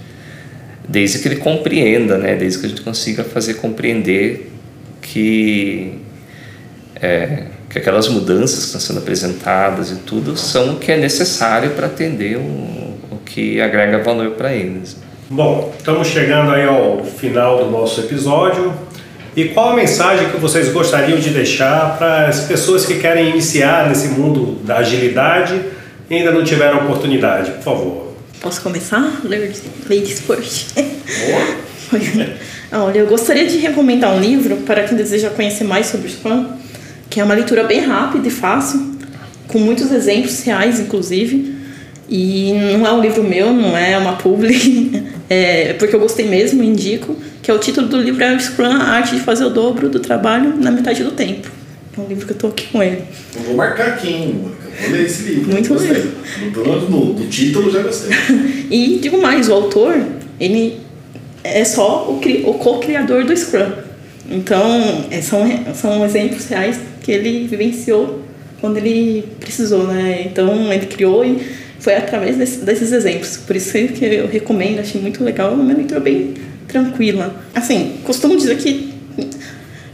desde 0.88 1.20
que 1.20 1.30
ele 1.30 1.38
compreenda, 1.38 2.18
né? 2.18 2.36
Desde 2.36 2.60
que 2.60 2.66
a 2.66 2.70
gente 2.70 2.82
consiga 2.82 3.24
fazer 3.24 3.54
compreender 3.54 4.52
que 5.02 5.98
é, 7.02 7.46
que 7.72 7.78
aquelas 7.78 8.10
mudanças 8.10 8.60
que 8.60 8.66
estão 8.66 8.82
sendo 8.82 9.00
apresentadas 9.00 9.92
e 9.92 9.96
tudo 9.96 10.36
são 10.36 10.74
o 10.74 10.76
que 10.76 10.92
é 10.92 10.98
necessário 10.98 11.72
para 11.72 11.88
atender 11.88 12.36
o, 12.36 12.42
o 12.42 13.18
que 13.26 13.62
agrega 13.62 14.00
valor 14.00 14.32
para 14.32 14.54
eles. 14.54 14.98
Bom, 15.30 15.74
estamos 15.78 16.10
chegando 16.10 16.52
aí 16.52 16.66
ao 16.66 17.06
final 17.06 17.64
do 17.64 17.72
nosso 17.72 18.02
episódio. 18.02 18.74
E 19.34 19.46
qual 19.46 19.70
a 19.70 19.76
mensagem 19.76 20.30
que 20.30 20.38
vocês 20.38 20.68
gostariam 20.68 21.18
de 21.18 21.30
deixar 21.30 21.98
para 21.98 22.28
as 22.28 22.42
pessoas 22.42 22.86
que 22.86 22.96
querem 22.96 23.30
iniciar 23.30 23.88
nesse 23.88 24.10
mundo 24.10 24.62
da 24.66 24.80
agilidade 24.80 25.62
e 26.10 26.16
ainda 26.16 26.32
não 26.32 26.44
tiveram 26.44 26.80
oportunidade? 26.80 27.52
Por 27.52 27.64
favor. 27.64 28.14
Posso 28.42 28.62
começar? 28.62 29.22
Ladies 29.24 30.20
first. 30.28 30.76
Olha, 32.74 32.98
eu 33.00 33.08
gostaria 33.08 33.48
de 33.48 33.58
recomendar 33.60 34.14
um 34.14 34.20
livro 34.20 34.58
para 34.58 34.84
quem 34.84 34.98
deseja 34.98 35.30
conhecer 35.30 35.64
mais 35.64 35.86
sobre 35.86 36.08
o 36.08 36.12
Scrum, 36.12 36.61
que 37.12 37.20
é 37.20 37.24
uma 37.24 37.36
leitura 37.36 37.66
bem 37.66 37.82
rápida 37.82 38.26
e 38.26 38.32
fácil, 38.32 38.80
com 39.50 39.60
muitos 39.60 39.92
exemplos 39.92 40.42
reais, 40.44 40.80
inclusive. 40.80 41.54
E 42.10 42.54
não 42.78 42.88
é 42.88 42.94
um 42.94 43.02
livro 43.02 43.22
meu, 43.24 43.54
não 43.54 43.78
é 43.78 43.98
uma 43.98 44.14
publi, 44.14 45.04
é 45.30 45.74
porque 45.74 45.94
eu 45.94 46.00
gostei 46.00 46.28
mesmo, 46.28 46.64
indico, 46.64 47.16
que 47.42 47.52
é 47.52 47.54
o 47.54 47.60
título 47.60 47.88
do 47.88 48.02
livro 48.02 48.24
é 48.24 48.36
o 48.36 48.40
Scrum, 48.40 48.66
a 48.72 48.84
arte 48.84 49.16
de 49.16 49.22
fazer 49.22 49.44
o 49.44 49.50
dobro 49.50 49.90
do 49.90 50.00
trabalho 50.00 50.56
na 50.58 50.72
metade 50.72 51.04
do 51.04 51.12
tempo. 51.12 51.50
É 51.98 52.02
um 52.02 52.08
livro 52.08 52.26
que 52.26 52.32
eu 52.32 52.38
tô 52.38 52.48
aqui 52.48 52.68
com 52.72 52.82
ele. 52.82 53.04
Eu 53.36 53.42
vou 53.44 53.56
marcar 53.56 53.90
aqui, 53.90 54.08
hein, 54.08 54.42
Vou 54.82 54.92
ler 54.92 55.06
esse 55.06 55.24
livro. 55.24 55.52
Muito 55.52 55.74
legal. 55.74 56.82
No, 56.90 57.14
no 57.14 57.28
título 57.28 57.70
já 57.70 57.82
gostei. 57.82 58.16
e 58.72 59.00
digo 59.02 59.22
mais, 59.22 59.50
o 59.50 59.54
autor, 59.54 60.02
ele 60.40 60.80
é 61.44 61.66
só 61.66 62.10
o, 62.10 62.22
o 62.50 62.54
co-criador 62.54 63.26
do 63.26 63.36
Scrum. 63.36 63.91
Então, 64.30 65.06
é, 65.10 65.22
são, 65.22 65.46
são 65.74 66.06
exemplos 66.06 66.48
reais 66.48 66.80
que 67.02 67.12
ele 67.12 67.48
vivenciou 67.48 68.22
quando 68.60 68.78
ele 68.78 69.28
precisou, 69.40 69.88
né? 69.88 70.24
Então, 70.26 70.72
ele 70.72 70.86
criou 70.86 71.26
e 71.26 71.40
foi 71.80 71.96
através 71.96 72.38
desse, 72.38 72.60
desses 72.60 72.92
exemplos. 72.92 73.38
Por 73.38 73.56
isso 73.56 73.72
que 73.72 74.06
eu 74.06 74.28
recomendo, 74.28 74.80
achei 74.80 75.02
muito 75.02 75.24
legal, 75.24 75.54
uma 75.54 75.74
leitura 75.74 76.00
bem 76.00 76.36
tranquila. 76.68 77.36
Assim, 77.54 77.98
costumo 78.04 78.38
dizer 78.38 78.58
que 78.58 78.94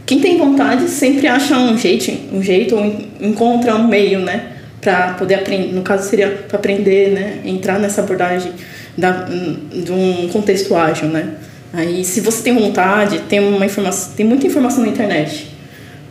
quem 0.04 0.20
tem 0.20 0.38
vontade 0.38 0.88
sempre 0.88 1.26
acha 1.26 1.58
um 1.58 1.76
jeito, 1.76 2.10
um 2.32 2.42
jeito 2.42 2.76
ou 2.76 2.84
encontra 3.20 3.74
um 3.74 3.88
meio, 3.88 4.20
né, 4.20 4.52
para 4.80 5.14
poder 5.14 5.34
aprender. 5.34 5.74
No 5.74 5.82
caso 5.82 6.08
seria 6.08 6.28
para 6.48 6.58
aprender, 6.58 7.10
né, 7.10 7.40
entrar 7.44 7.78
nessa 7.78 8.02
abordagem 8.02 8.52
da, 8.96 9.26
de 9.72 9.92
um 9.92 10.28
contexto 10.28 10.74
ágil, 10.74 11.08
né. 11.08 11.34
Aí, 11.72 12.04
se 12.04 12.20
você 12.20 12.42
tem 12.42 12.54
vontade, 12.54 13.20
tem 13.28 13.40
uma 13.40 13.64
informação, 13.66 14.12
tem 14.14 14.24
muita 14.24 14.46
informação 14.46 14.82
na 14.82 14.88
internet, 14.88 15.48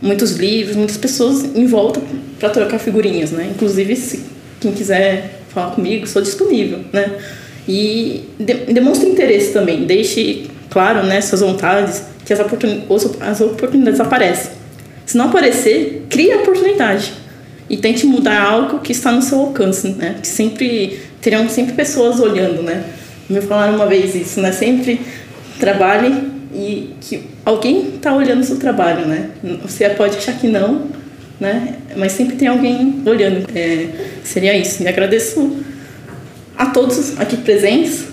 muitos 0.00 0.32
livros, 0.32 0.76
muitas 0.76 0.96
pessoas 0.96 1.44
em 1.44 1.66
volta 1.66 2.00
para 2.38 2.50
trocar 2.50 2.78
figurinhas, 2.78 3.32
né. 3.32 3.50
Inclusive, 3.54 3.96
se 3.96 4.24
quem 4.60 4.72
quiser 4.72 5.40
falar 5.48 5.74
comigo, 5.74 6.06
sou 6.06 6.22
disponível, 6.22 6.80
né? 6.92 7.12
E 7.66 8.24
de, 8.38 8.54
demonstre 8.72 9.08
interesse 9.08 9.52
também, 9.52 9.84
deixe 9.84 10.48
claro, 10.70 11.06
né, 11.06 11.20
suas 11.20 11.40
vontades, 11.40 12.02
que 12.24 12.32
as, 12.32 12.40
oportun, 12.40 12.82
as 13.20 13.40
oportunidades 13.40 14.00
aparecem. 14.00 14.52
Se 15.04 15.16
não 15.16 15.26
aparecer, 15.26 16.06
crie 16.08 16.30
a 16.32 16.36
oportunidade 16.38 17.12
e 17.68 17.76
tente 17.76 18.06
mudar 18.06 18.42
algo 18.42 18.78
que 18.80 18.92
está 18.92 19.10
no 19.10 19.22
seu 19.22 19.40
alcance, 19.40 19.88
né? 19.88 20.16
Que 20.20 20.28
sempre 20.28 21.00
terão 21.20 21.48
sempre 21.48 21.74
pessoas 21.74 22.20
olhando, 22.20 22.62
né? 22.62 22.84
Me 23.28 23.40
falaram 23.40 23.74
uma 23.74 23.86
vez 23.86 24.14
isso, 24.14 24.40
né? 24.40 24.52
Sempre 24.52 25.00
trabalhe 25.58 26.38
e 26.54 26.94
que 27.00 27.22
alguém 27.44 27.96
está 27.96 28.14
olhando 28.14 28.40
o 28.40 28.44
seu 28.44 28.56
trabalho, 28.56 29.06
né? 29.06 29.30
Você 29.62 29.88
pode 29.90 30.16
achar 30.16 30.32
que 30.38 30.48
não, 30.48 30.86
né? 31.38 31.76
Mas 31.96 32.12
sempre 32.12 32.36
tem 32.36 32.48
alguém 32.48 33.02
olhando. 33.04 33.46
É, 33.54 33.88
seria 34.24 34.56
isso. 34.56 34.82
E 34.82 34.88
agradeço 34.88 35.56
a 36.56 36.66
todos 36.66 37.18
aqui 37.20 37.36
presentes, 37.36 38.06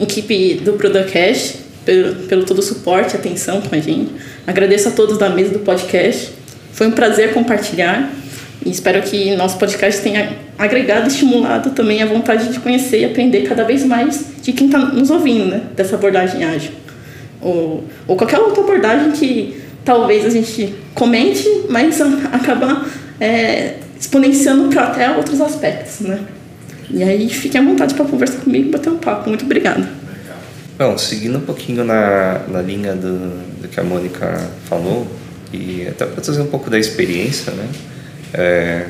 equipe 0.00 0.54
do 0.54 0.72
Producast, 0.74 1.58
pelo, 1.84 2.14
pelo 2.26 2.44
todo 2.44 2.58
o 2.58 2.62
suporte, 2.62 3.16
atenção 3.16 3.60
com 3.60 3.74
a 3.74 3.78
gente. 3.78 4.12
Agradeço 4.46 4.88
a 4.88 4.92
todos 4.92 5.18
da 5.18 5.28
mesa 5.28 5.50
do 5.50 5.60
podcast. 5.60 6.30
Foi 6.72 6.86
um 6.86 6.92
prazer 6.92 7.32
compartilhar 7.34 8.10
e 8.64 8.70
espero 8.70 9.02
que 9.02 9.34
nosso 9.36 9.58
podcast 9.58 10.00
tenha 10.00 10.36
agregado 10.58 11.06
e 11.06 11.08
estimulado 11.08 11.70
também 11.70 12.02
a 12.02 12.06
vontade 12.06 12.48
de 12.52 12.58
conhecer 12.60 13.00
e 13.00 13.04
aprender 13.04 13.42
cada 13.42 13.64
vez 13.64 13.84
mais 13.84 14.24
de 14.40 14.52
quem 14.52 14.66
está 14.66 14.78
nos 14.78 15.10
ouvindo, 15.10 15.46
né? 15.46 15.62
Dessa 15.76 15.96
abordagem 15.96 16.44
ágil. 16.44 16.81
Ou, 17.42 17.84
ou 18.06 18.16
qualquer 18.16 18.38
outra 18.38 18.62
abordagem 18.62 19.12
que 19.12 19.60
talvez 19.84 20.24
a 20.24 20.30
gente 20.30 20.74
comente, 20.94 21.46
mas 21.68 22.00
acaba 22.32 22.86
é, 23.20 23.74
exponenciando 23.98 24.68
para 24.68 24.84
até 24.84 25.10
outros 25.16 25.40
aspectos, 25.40 26.00
né? 26.00 26.20
E 26.90 27.02
aí 27.02 27.28
fique 27.28 27.56
à 27.56 27.62
vontade 27.62 27.94
para 27.94 28.04
conversar 28.04 28.38
comigo 28.40 28.68
e 28.68 28.70
bater 28.70 28.90
um 28.90 28.98
papo. 28.98 29.28
Muito 29.28 29.44
obrigada. 29.44 29.88
Bom, 30.78 30.98
seguindo 30.98 31.38
um 31.38 31.42
pouquinho 31.42 31.84
na, 31.84 32.40
na 32.48 32.60
linha 32.60 32.94
do, 32.94 33.60
do 33.60 33.68
que 33.68 33.78
a 33.78 33.84
Mônica 33.84 34.50
falou, 34.64 35.06
e 35.52 35.86
até 35.86 36.06
para 36.06 36.20
trazer 36.20 36.40
um 36.40 36.46
pouco 36.46 36.70
da 36.70 36.78
experiência, 36.78 37.52
né? 37.52 37.68
É, 38.32 38.86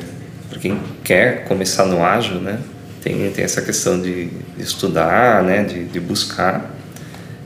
para 0.49 0.59
quem 0.59 0.79
quer 1.03 1.43
começar 1.45 1.85
no 1.85 2.03
ágil, 2.03 2.39
né? 2.39 2.59
Tem, 3.01 3.29
tem 3.31 3.43
essa 3.43 3.61
questão 3.61 4.01
de, 4.01 4.27
de 4.27 4.63
estudar, 4.63 5.43
né? 5.43 5.63
De, 5.63 5.83
de 5.83 5.99
buscar. 5.99 6.73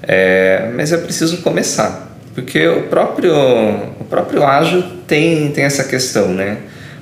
É, 0.04 0.70
mas 0.76 0.92
é 0.92 0.98
preciso 0.98 1.38
começar 1.38 2.08
porque 2.38 2.68
o 2.68 2.84
próprio, 2.84 3.34
o 4.00 4.06
próprio 4.08 4.44
ágil 4.44 4.84
tem, 5.08 5.50
tem 5.50 5.64
essa 5.64 5.84
questão, 5.86 6.28
né? 6.28 6.58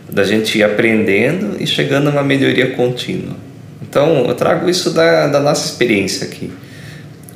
Da 0.09 0.23
gente 0.23 0.57
ir 0.57 0.63
aprendendo 0.63 1.57
e 1.59 1.67
chegando 1.67 2.07
a 2.07 2.11
uma 2.11 2.23
melhoria 2.23 2.71
contínua. 2.71 3.35
Então, 3.81 4.25
eu 4.29 4.33
trago 4.33 4.69
isso 4.69 4.91
da, 4.91 5.27
da 5.27 5.41
nossa 5.41 5.65
experiência 5.65 6.25
aqui. 6.25 6.53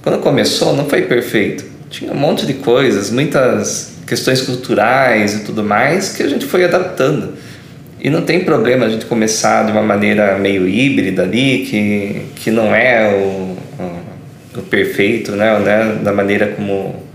Quando 0.02 0.20
começou, 0.20 0.74
não 0.78 0.86
foi 0.86 1.02
perfeito. 1.02 1.66
Tinha 1.90 2.14
um 2.14 2.16
monte 2.16 2.46
de 2.46 2.54
coisas, 2.54 3.12
muitas 3.12 3.92
questões 4.08 4.44
culturais 4.44 5.34
e 5.34 5.40
tudo 5.40 5.62
mais 5.62 6.14
que 6.16 6.24
a 6.24 6.28
gente 6.30 6.46
foi 6.46 6.64
adaptando. 6.64 7.34
E 8.00 8.10
não 8.10 8.22
tem 8.22 8.46
problema 8.46 8.86
a 8.86 8.90
gente 8.90 9.08
começar 9.08 9.66
de 9.66 9.74
uma 9.74 9.84
maneira 9.84 10.38
meio 10.38 10.66
híbrida 10.66 11.24
ali, 11.24 11.66
que, 11.70 12.22
que 12.42 12.50
não 12.50 12.74
é 12.74 13.14
o, 13.14 13.58
perfeito, 14.64 15.32
né? 15.34 15.58
né? 15.60 16.00
Da 16.04 16.12
maneira 16.12 16.48
como 16.48 17.08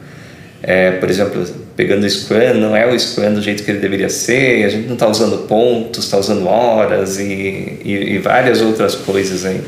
é, 0.66 0.92
por 0.92 1.10
exemplo, 1.10 1.46
pegando 1.76 2.04
o 2.04 2.10
Scrum, 2.10 2.54
não 2.54 2.74
é 2.74 2.86
o 2.86 2.98
Scrum 2.98 3.34
do 3.34 3.42
jeito 3.42 3.62
que 3.62 3.70
ele 3.70 3.80
deveria 3.80 4.08
ser, 4.08 4.64
a 4.64 4.68
gente 4.70 4.86
não 4.86 4.94
está 4.94 5.06
usando 5.06 5.46
pontos, 5.46 6.04
está 6.04 6.16
usando 6.16 6.46
horas 6.46 7.18
e, 7.18 7.24
e, 7.84 8.14
e, 8.14 8.18
várias 8.18 8.62
outras 8.62 8.94
coisas 8.94 9.44
aí. 9.44 9.60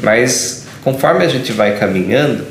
Mas 0.00 0.66
conforme 0.84 1.24
a 1.24 1.28
gente 1.28 1.50
vai 1.50 1.76
caminhando, 1.76 2.44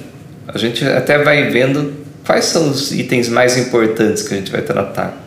a 0.46 0.58
gente 0.58 0.84
até 0.86 1.18
vai 1.20 1.50
vendo 1.52 1.94
quais 2.26 2.46
são 2.46 2.70
os 2.70 2.92
itens 2.92 3.30
mais 3.30 3.58
importantes 3.58 4.24
que 4.24 4.34
a 4.34 4.38
gente 4.38 4.52
vai 4.52 4.62
tratar. 4.62 5.18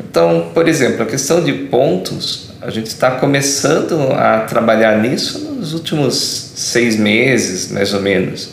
Então, 0.00 0.50
por 0.54 0.68
exemplo, 0.68 1.02
a 1.02 1.06
questão 1.06 1.42
de 1.42 1.52
pontos, 1.52 2.47
a 2.60 2.70
gente 2.70 2.86
está 2.86 3.12
começando 3.12 4.12
a 4.12 4.40
trabalhar 4.40 4.98
nisso 4.98 5.38
nos 5.38 5.72
últimos 5.72 6.52
seis 6.56 6.96
meses, 6.96 7.70
mais 7.70 7.94
ou 7.94 8.00
menos. 8.00 8.50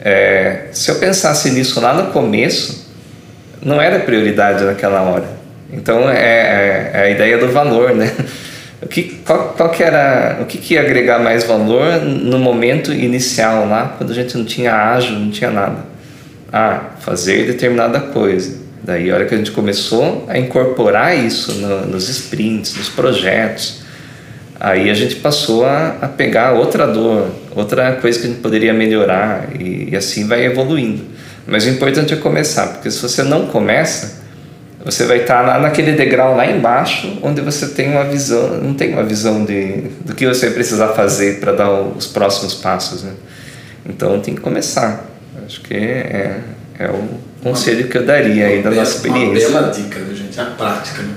É, 0.00 0.68
se 0.72 0.90
eu 0.90 0.94
pensasse 0.96 1.50
nisso 1.50 1.80
lá 1.80 1.92
no 1.92 2.10
começo, 2.10 2.88
não 3.62 3.80
era 3.80 4.00
prioridade 4.00 4.64
naquela 4.64 5.02
hora. 5.02 5.28
Então 5.70 6.08
é, 6.08 6.18
é, 6.18 6.90
é 6.94 7.02
a 7.02 7.10
ideia 7.10 7.38
do 7.38 7.48
valor, 7.48 7.94
né? 7.94 8.12
O 8.82 8.88
que, 8.88 9.20
qual, 9.26 9.50
qual 9.50 9.68
que 9.68 9.82
era, 9.82 10.38
o 10.40 10.46
que, 10.46 10.56
que 10.56 10.72
ia 10.72 10.80
agregar 10.80 11.18
mais 11.18 11.44
valor 11.44 12.00
no 12.00 12.38
momento 12.38 12.90
inicial 12.94 13.68
lá, 13.68 13.94
quando 13.98 14.10
a 14.10 14.14
gente 14.14 14.38
não 14.38 14.44
tinha 14.46 14.74
ágil, 14.74 15.18
não 15.18 15.30
tinha 15.30 15.50
nada? 15.50 15.84
Ah, 16.50 16.84
fazer 17.00 17.46
determinada 17.46 18.00
coisa. 18.00 18.56
Daí, 18.82 19.10
a 19.10 19.14
hora 19.14 19.26
que 19.26 19.34
a 19.34 19.38
gente 19.38 19.50
começou 19.50 20.24
a 20.28 20.38
incorporar 20.38 21.16
isso 21.16 21.52
no, 21.54 21.86
nos 21.86 22.08
sprints, 22.08 22.74
nos 22.76 22.88
projetos, 22.88 23.82
aí 24.58 24.88
a 24.88 24.94
gente 24.94 25.16
passou 25.16 25.66
a, 25.66 25.96
a, 26.00 26.08
pegar 26.08 26.52
outra 26.52 26.86
dor, 26.86 27.30
outra 27.54 27.96
coisa 27.96 28.18
que 28.18 28.26
a 28.26 28.30
gente 28.30 28.40
poderia 28.40 28.72
melhorar 28.72 29.48
e, 29.58 29.90
e 29.90 29.96
assim 29.96 30.26
vai 30.26 30.44
evoluindo. 30.46 31.02
Mas 31.46 31.66
o 31.66 31.68
importante 31.68 32.14
é 32.14 32.16
começar, 32.16 32.68
porque 32.68 32.90
se 32.90 33.02
você 33.02 33.22
não 33.22 33.46
começa, 33.46 34.20
você 34.82 35.04
vai 35.04 35.18
estar 35.18 35.42
lá 35.42 35.58
naquele 35.58 35.92
degrau 35.92 36.34
lá 36.34 36.46
embaixo, 36.46 37.18
onde 37.22 37.42
você 37.42 37.68
tem 37.68 37.90
uma 37.90 38.04
visão, 38.04 38.60
não 38.62 38.72
tem 38.72 38.94
uma 38.94 39.04
visão 39.04 39.44
de 39.44 39.90
do 40.04 40.14
que 40.14 40.26
você 40.26 40.46
vai 40.46 40.54
precisar 40.54 40.88
fazer 40.88 41.38
para 41.38 41.52
dar 41.52 41.70
os 41.70 42.06
próximos 42.06 42.54
passos, 42.54 43.02
né? 43.02 43.12
Então 43.84 44.20
tem 44.20 44.34
que 44.34 44.40
começar. 44.40 45.04
Acho 45.44 45.60
que 45.60 45.74
é, 45.74 46.38
é 46.80 46.88
o 46.88 47.06
conselho 47.42 47.88
que 47.88 47.98
eu 47.98 48.06
daria 48.06 48.46
aí 48.46 48.62
da 48.62 48.70
nossa 48.70 48.96
experiência. 48.96 49.48
Uma 49.50 49.60
bela 49.60 49.72
dica, 49.72 50.00
né, 50.00 50.14
gente? 50.14 50.40
A 50.40 50.46
prática, 50.46 51.02
né? 51.02 51.14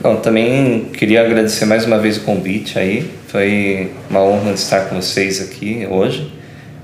Bom, 0.00 0.16
também 0.16 0.86
queria 0.86 1.20
agradecer 1.20 1.66
mais 1.66 1.84
uma 1.84 1.98
vez 1.98 2.16
o 2.16 2.22
convite 2.22 2.78
aí. 2.78 3.10
Foi 3.28 3.90
uma 4.08 4.22
honra 4.22 4.52
estar 4.52 4.88
com 4.88 4.96
vocês 4.96 5.42
aqui 5.42 5.86
hoje. 5.90 6.32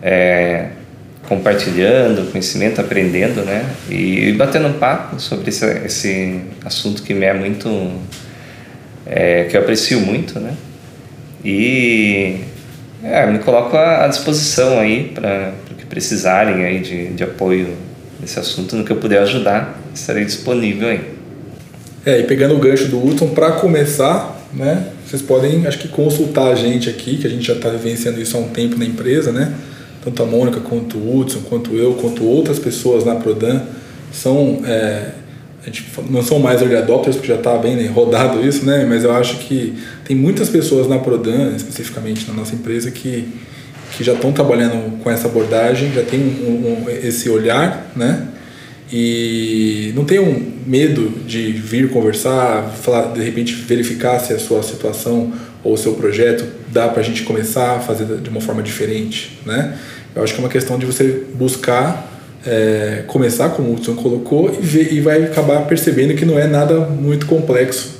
É, 0.02 0.68
compartilhando 1.26 2.30
conhecimento, 2.30 2.82
aprendendo, 2.82 3.46
né? 3.46 3.64
E 3.88 4.30
batendo 4.32 4.68
um 4.68 4.74
papo 4.74 5.18
sobre 5.18 5.48
esse, 5.48 5.64
esse 5.86 6.40
assunto 6.62 7.02
que 7.02 7.14
me 7.14 7.24
é 7.24 7.32
muito. 7.32 7.92
É, 9.06 9.44
que 9.44 9.56
eu 9.56 9.62
aprecio 9.62 10.00
muito, 10.00 10.38
né? 10.38 10.54
E 11.42 12.40
é, 13.02 13.24
me 13.24 13.38
coloco 13.38 13.74
à 13.74 14.06
disposição 14.06 14.78
aí 14.78 15.12
para 15.14 15.54
precisarem 15.90 16.64
aí 16.64 16.80
de, 16.80 17.08
de 17.08 17.22
apoio 17.22 17.76
nesse 18.18 18.38
assunto, 18.38 18.74
no 18.74 18.84
que 18.84 18.90
eu 18.90 18.96
puder 18.96 19.20
ajudar, 19.22 19.78
estarei 19.94 20.24
disponível 20.24 20.88
aí. 20.88 21.00
É, 22.06 22.20
e 22.20 22.22
pegando 22.22 22.54
o 22.54 22.58
gancho 22.58 22.88
do 22.88 23.04
Hudson, 23.04 23.28
para 23.28 23.52
começar, 23.52 24.40
né? 24.54 24.86
Vocês 25.06 25.20
podem, 25.20 25.66
acho 25.66 25.78
que, 25.78 25.88
consultar 25.88 26.52
a 26.52 26.54
gente 26.54 26.88
aqui, 26.88 27.18
que 27.18 27.26
a 27.26 27.30
gente 27.30 27.46
já 27.46 27.52
está 27.52 27.68
vivenciando 27.68 28.18
isso 28.18 28.34
há 28.36 28.40
um 28.40 28.48
tempo 28.48 28.78
na 28.78 28.86
empresa, 28.86 29.30
né? 29.30 29.54
tanto 30.04 30.22
a 30.22 30.26
Mônica 30.26 30.60
quanto 30.60 30.98
o 30.98 31.18
Hudson, 31.18 31.40
quanto 31.48 31.74
eu, 31.74 31.94
quanto 31.94 32.24
outras 32.24 32.58
pessoas 32.58 33.04
na 33.04 33.16
Prodan, 33.16 33.60
são, 34.12 34.62
é, 34.64 35.10
a 35.62 35.66
gente 35.66 35.86
não 36.08 36.22
são 36.22 36.38
mais 36.38 36.62
early 36.62 36.76
adopters, 36.76 37.16
porque 37.16 37.28
já 37.28 37.36
está 37.36 37.56
bem 37.58 37.86
rodado 37.88 38.44
isso, 38.44 38.64
né? 38.64 38.86
mas 38.88 39.04
eu 39.04 39.12
acho 39.12 39.38
que 39.38 39.74
tem 40.04 40.16
muitas 40.16 40.48
pessoas 40.48 40.88
na 40.88 40.98
Prodan, 40.98 41.54
especificamente 41.54 42.26
na 42.26 42.34
nossa 42.34 42.54
empresa, 42.54 42.90
que, 42.90 43.28
que 43.92 44.04
já 44.04 44.12
estão 44.12 44.32
trabalhando 44.32 45.02
com 45.02 45.10
essa 45.10 45.28
abordagem, 45.28 45.92
já 45.92 46.02
tem 46.02 46.20
um, 46.20 46.84
um, 46.84 46.90
esse 46.90 47.28
olhar, 47.28 47.90
né? 47.96 48.28
e 48.92 49.92
não 49.94 50.04
tenham 50.04 50.36
medo 50.66 51.10
de 51.24 51.52
vir 51.52 51.90
conversar, 51.90 52.70
falar, 52.82 53.12
de 53.12 53.22
repente 53.22 53.54
verificar 53.54 54.18
se 54.18 54.32
a 54.32 54.38
sua 54.38 54.62
situação 54.62 55.32
ou 55.62 55.74
o 55.74 55.76
seu 55.76 55.94
projeto 55.94 56.44
dá 56.72 56.88
para 56.88 57.00
a 57.00 57.04
gente 57.04 57.22
começar 57.22 57.76
a 57.76 57.80
fazer 57.80 58.04
de 58.18 58.28
uma 58.28 58.40
forma 58.40 58.62
diferente, 58.62 59.38
né? 59.46 59.78
Eu 60.14 60.24
acho 60.24 60.34
que 60.34 60.40
é 60.40 60.42
uma 60.42 60.50
questão 60.50 60.76
de 60.76 60.86
você 60.86 61.24
buscar 61.34 62.08
é, 62.44 63.04
começar 63.06 63.50
como 63.50 63.68
o 63.68 63.74
Hudson 63.74 63.94
colocou 63.94 64.52
e, 64.60 64.64
ver, 64.64 64.92
e 64.92 65.00
vai 65.00 65.24
acabar 65.24 65.66
percebendo 65.66 66.14
que 66.14 66.24
não 66.24 66.38
é 66.38 66.46
nada 66.46 66.80
muito 66.80 67.26
complexo, 67.26 67.98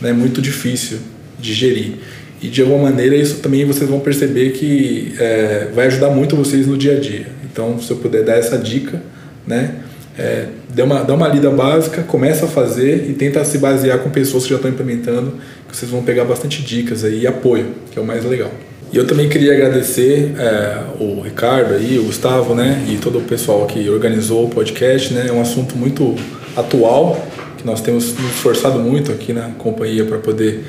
né? 0.00 0.12
Muito 0.12 0.42
difícil 0.42 0.98
de 1.38 1.54
gerir. 1.54 1.94
E 2.42 2.48
de 2.48 2.62
alguma 2.62 2.84
maneira 2.90 3.16
isso 3.16 3.36
também 3.36 3.64
vocês 3.64 3.88
vão 3.88 4.00
perceber 4.00 4.50
que 4.50 5.14
é, 5.18 5.68
vai 5.74 5.86
ajudar 5.86 6.10
muito 6.10 6.36
vocês 6.36 6.66
no 6.66 6.76
dia 6.76 6.96
a 6.96 7.00
dia. 7.00 7.26
Então, 7.50 7.80
se 7.80 7.90
eu 7.90 7.96
puder 7.96 8.24
dar 8.24 8.36
essa 8.36 8.58
dica, 8.58 9.02
né? 9.46 9.76
É, 10.18 10.46
dê, 10.72 10.82
uma, 10.82 11.02
dá 11.02 11.14
uma 11.14 11.28
lida 11.28 11.50
básica, 11.50 12.02
começa 12.02 12.46
a 12.46 12.48
fazer 12.48 13.06
e 13.08 13.12
tenta 13.12 13.44
se 13.44 13.58
basear 13.58 13.98
com 13.98 14.08
pessoas 14.08 14.44
que 14.44 14.50
já 14.50 14.56
estão 14.56 14.70
implementando, 14.70 15.34
que 15.68 15.76
vocês 15.76 15.90
vão 15.90 16.02
pegar 16.02 16.24
bastante 16.24 16.62
dicas 16.62 17.04
aí 17.04 17.20
e 17.20 17.26
apoio, 17.26 17.66
que 17.90 17.98
é 17.98 18.02
o 18.02 18.04
mais 18.04 18.24
legal. 18.24 18.50
E 18.92 18.96
eu 18.96 19.06
também 19.06 19.28
queria 19.28 19.52
agradecer 19.52 20.32
é, 20.38 20.78
o 21.00 21.20
Ricardo 21.20 21.74
aí, 21.74 21.98
o 21.98 22.04
Gustavo, 22.04 22.54
né, 22.54 22.86
e 22.88 22.96
todo 22.96 23.18
o 23.18 23.22
pessoal 23.22 23.66
que 23.66 23.90
organizou 23.90 24.46
o 24.46 24.48
podcast, 24.48 25.12
né, 25.12 25.26
é 25.28 25.32
um 25.32 25.40
assunto 25.40 25.76
muito 25.76 26.14
atual, 26.56 27.26
que 27.58 27.66
nós 27.66 27.80
temos 27.82 28.14
nos 28.14 28.30
esforçado 28.32 28.78
muito 28.78 29.12
aqui 29.12 29.32
na 29.32 29.50
companhia 29.58 30.04
para 30.04 30.18
poder 30.18 30.64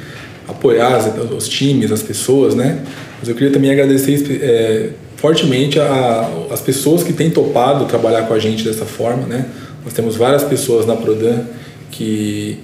apoiar 0.47 0.97
os 1.35 1.47
times, 1.47 1.91
as 1.91 2.01
pessoas, 2.01 2.55
né, 2.55 2.83
mas 3.19 3.29
eu 3.29 3.35
queria 3.35 3.51
também 3.51 3.71
agradecer 3.71 4.39
é, 4.41 4.89
fortemente 5.17 5.79
a, 5.79 6.29
as 6.51 6.61
pessoas 6.61 7.03
que 7.03 7.11
têm 7.11 7.29
topado 7.29 7.85
trabalhar 7.85 8.23
com 8.27 8.33
a 8.33 8.39
gente 8.39 8.63
dessa 8.63 8.85
forma, 8.85 9.25
né? 9.25 9.45
Nós 9.83 9.93
temos 9.93 10.15
várias 10.15 10.43
pessoas 10.43 10.85
na 10.85 10.95
Prodan 10.95 11.41
que 11.89 12.59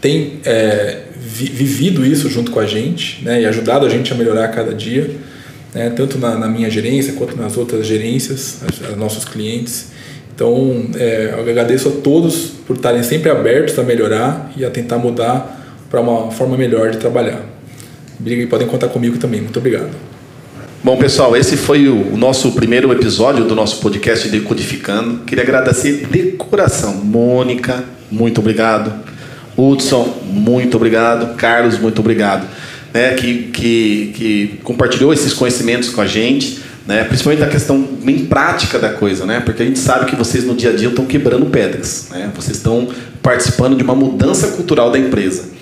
têm 0.00 0.40
é, 0.44 0.98
vi, 1.16 1.46
vivido 1.46 2.04
isso 2.04 2.28
junto 2.28 2.50
com 2.50 2.60
a 2.60 2.66
gente, 2.66 3.24
né? 3.24 3.40
E 3.40 3.46
ajudado 3.46 3.86
a 3.86 3.88
gente 3.88 4.12
a 4.12 4.16
melhorar 4.16 4.44
a 4.44 4.48
cada 4.48 4.74
dia, 4.74 5.10
né? 5.74 5.90
Tanto 5.90 6.18
na, 6.18 6.36
na 6.36 6.48
minha 6.48 6.68
gerência 6.68 7.14
quanto 7.14 7.36
nas 7.36 7.56
outras 7.56 7.86
gerências, 7.86 8.58
os 8.90 8.96
nossos 8.96 9.24
clientes. 9.24 9.86
Então, 10.34 10.90
é, 10.94 11.30
eu 11.32 11.40
agradeço 11.40 11.88
a 11.88 11.92
todos 11.92 12.52
por 12.66 12.76
estarem 12.76 13.02
sempre 13.02 13.30
abertos 13.30 13.78
a 13.78 13.82
melhorar 13.82 14.52
e 14.56 14.64
a 14.64 14.70
tentar 14.70 14.98
mudar 14.98 15.57
para 15.90 16.00
uma 16.00 16.30
forma 16.30 16.56
melhor 16.56 16.90
de 16.90 16.98
trabalhar. 16.98 17.42
E 18.24 18.46
podem 18.46 18.66
contar 18.66 18.88
comigo 18.88 19.16
também. 19.18 19.40
Muito 19.40 19.58
obrigado. 19.58 19.90
Bom, 20.82 20.96
pessoal, 20.96 21.36
esse 21.36 21.56
foi 21.56 21.88
o 21.88 22.16
nosso 22.16 22.52
primeiro 22.52 22.92
episódio 22.92 23.44
do 23.44 23.54
nosso 23.54 23.80
podcast 23.80 24.28
Decodificando. 24.28 25.24
Queria 25.24 25.42
agradecer 25.42 26.06
de 26.06 26.32
coração. 26.32 26.94
Mônica, 26.94 27.84
muito 28.10 28.40
obrigado. 28.40 28.92
Hudson, 29.56 30.18
muito 30.24 30.76
obrigado. 30.76 31.34
Carlos, 31.36 31.78
muito 31.78 32.00
obrigado. 32.00 32.46
Né, 32.94 33.14
que, 33.14 33.44
que, 33.52 34.12
que 34.14 34.60
compartilhou 34.62 35.12
esses 35.12 35.34
conhecimentos 35.34 35.90
com 35.90 36.00
a 36.00 36.06
gente, 36.06 36.60
né, 36.86 37.04
principalmente 37.04 37.40
da 37.40 37.48
questão 37.48 37.82
bem 37.82 38.24
prática 38.24 38.78
da 38.78 38.88
coisa, 38.88 39.26
né, 39.26 39.40
porque 39.40 39.62
a 39.62 39.66
gente 39.66 39.78
sabe 39.78 40.06
que 40.06 40.16
vocês 40.16 40.44
no 40.44 40.54
dia 40.54 40.70
a 40.70 40.72
dia 40.72 40.88
estão 40.88 41.04
quebrando 41.04 41.44
pedras, 41.46 42.08
né, 42.10 42.30
vocês 42.34 42.56
estão 42.56 42.88
participando 43.22 43.76
de 43.76 43.82
uma 43.82 43.94
mudança 43.94 44.48
cultural 44.48 44.90
da 44.90 44.98
empresa 44.98 45.57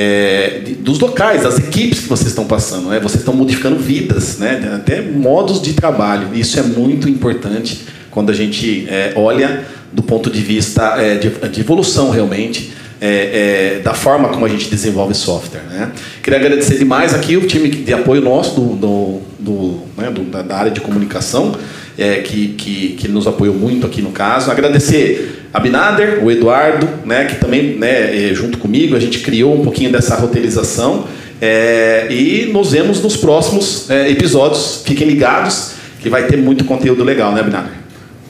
é, 0.00 0.60
dos 0.78 1.00
locais, 1.00 1.42
das 1.42 1.58
equipes 1.58 1.98
que 1.98 2.08
vocês 2.08 2.28
estão 2.28 2.44
passando. 2.44 2.88
Né? 2.88 3.00
Vocês 3.00 3.20
estão 3.20 3.34
modificando 3.34 3.74
vidas, 3.80 4.38
né? 4.38 4.74
até 4.76 5.02
modos 5.02 5.60
de 5.60 5.72
trabalho. 5.72 6.28
Isso 6.32 6.56
é 6.56 6.62
muito 6.62 7.08
importante 7.08 7.80
quando 8.08 8.30
a 8.30 8.32
gente 8.32 8.86
é, 8.88 9.12
olha 9.16 9.64
do 9.92 10.00
ponto 10.00 10.30
de 10.30 10.40
vista 10.40 11.02
é, 11.02 11.16
de, 11.16 11.30
de, 11.48 11.60
evolução 11.60 12.10
realmente. 12.10 12.78
É, 13.00 13.76
é, 13.76 13.80
da 13.80 13.94
forma 13.94 14.28
como 14.28 14.44
a 14.44 14.48
gente 14.48 14.68
desenvolve 14.68 15.14
software. 15.14 15.62
Né? 15.70 15.92
Queria 16.20 16.40
agradecer 16.40 16.78
demais 16.78 17.14
aqui 17.14 17.36
o 17.36 17.46
time 17.46 17.68
de 17.68 17.92
apoio 17.92 18.20
nosso 18.20 18.60
do, 18.60 18.74
do, 18.74 19.20
do, 19.38 19.80
né, 19.96 20.10
do 20.10 20.24
da 20.24 20.56
área 20.56 20.72
de 20.72 20.80
comunicação, 20.80 21.54
é, 21.96 22.16
que, 22.16 22.48
que, 22.48 22.88
que 22.98 23.06
nos 23.06 23.28
apoiou 23.28 23.54
muito 23.54 23.86
aqui 23.86 24.02
no 24.02 24.10
caso. 24.10 24.50
Agradecer 24.50 25.37
a 25.52 25.60
Binader, 25.60 26.22
o 26.22 26.30
Eduardo, 26.30 26.86
né, 27.04 27.24
que 27.24 27.36
também, 27.36 27.76
né, 27.78 28.30
é, 28.30 28.34
junto 28.34 28.58
comigo, 28.58 28.94
a 28.94 29.00
gente 29.00 29.20
criou 29.20 29.54
um 29.54 29.62
pouquinho 29.62 29.90
dessa 29.90 30.14
roteirização. 30.16 31.06
É, 31.40 32.06
e 32.10 32.50
nos 32.52 32.72
vemos 32.72 33.00
nos 33.02 33.16
próximos 33.16 33.88
é, 33.90 34.10
episódios. 34.10 34.82
Fiquem 34.84 35.06
ligados, 35.06 35.72
que 36.00 36.08
vai 36.08 36.26
ter 36.26 36.36
muito 36.36 36.64
conteúdo 36.64 37.04
legal, 37.04 37.32
né, 37.32 37.42
Binader? 37.42 37.72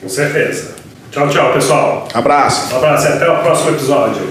Com 0.01 0.09
certeza. 0.09 0.75
Tchau, 1.11 1.27
tchau, 1.27 1.53
pessoal. 1.53 2.07
Abraço. 2.13 2.73
Um 2.73 2.77
abraço 2.77 3.07
e 3.07 3.13
até 3.13 3.29
o 3.29 3.37
próximo 3.37 3.71
episódio. 3.71 4.21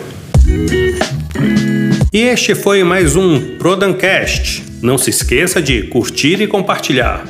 E 2.13 2.23
este 2.23 2.55
foi 2.55 2.83
mais 2.85 3.17
um 3.17 3.59
Prodancast. 3.59 4.65
Não 4.81 4.97
se 4.97 5.11
esqueça 5.11 5.61
de 5.61 5.83
curtir 5.83 6.41
e 6.41 6.47
compartilhar. 6.47 7.25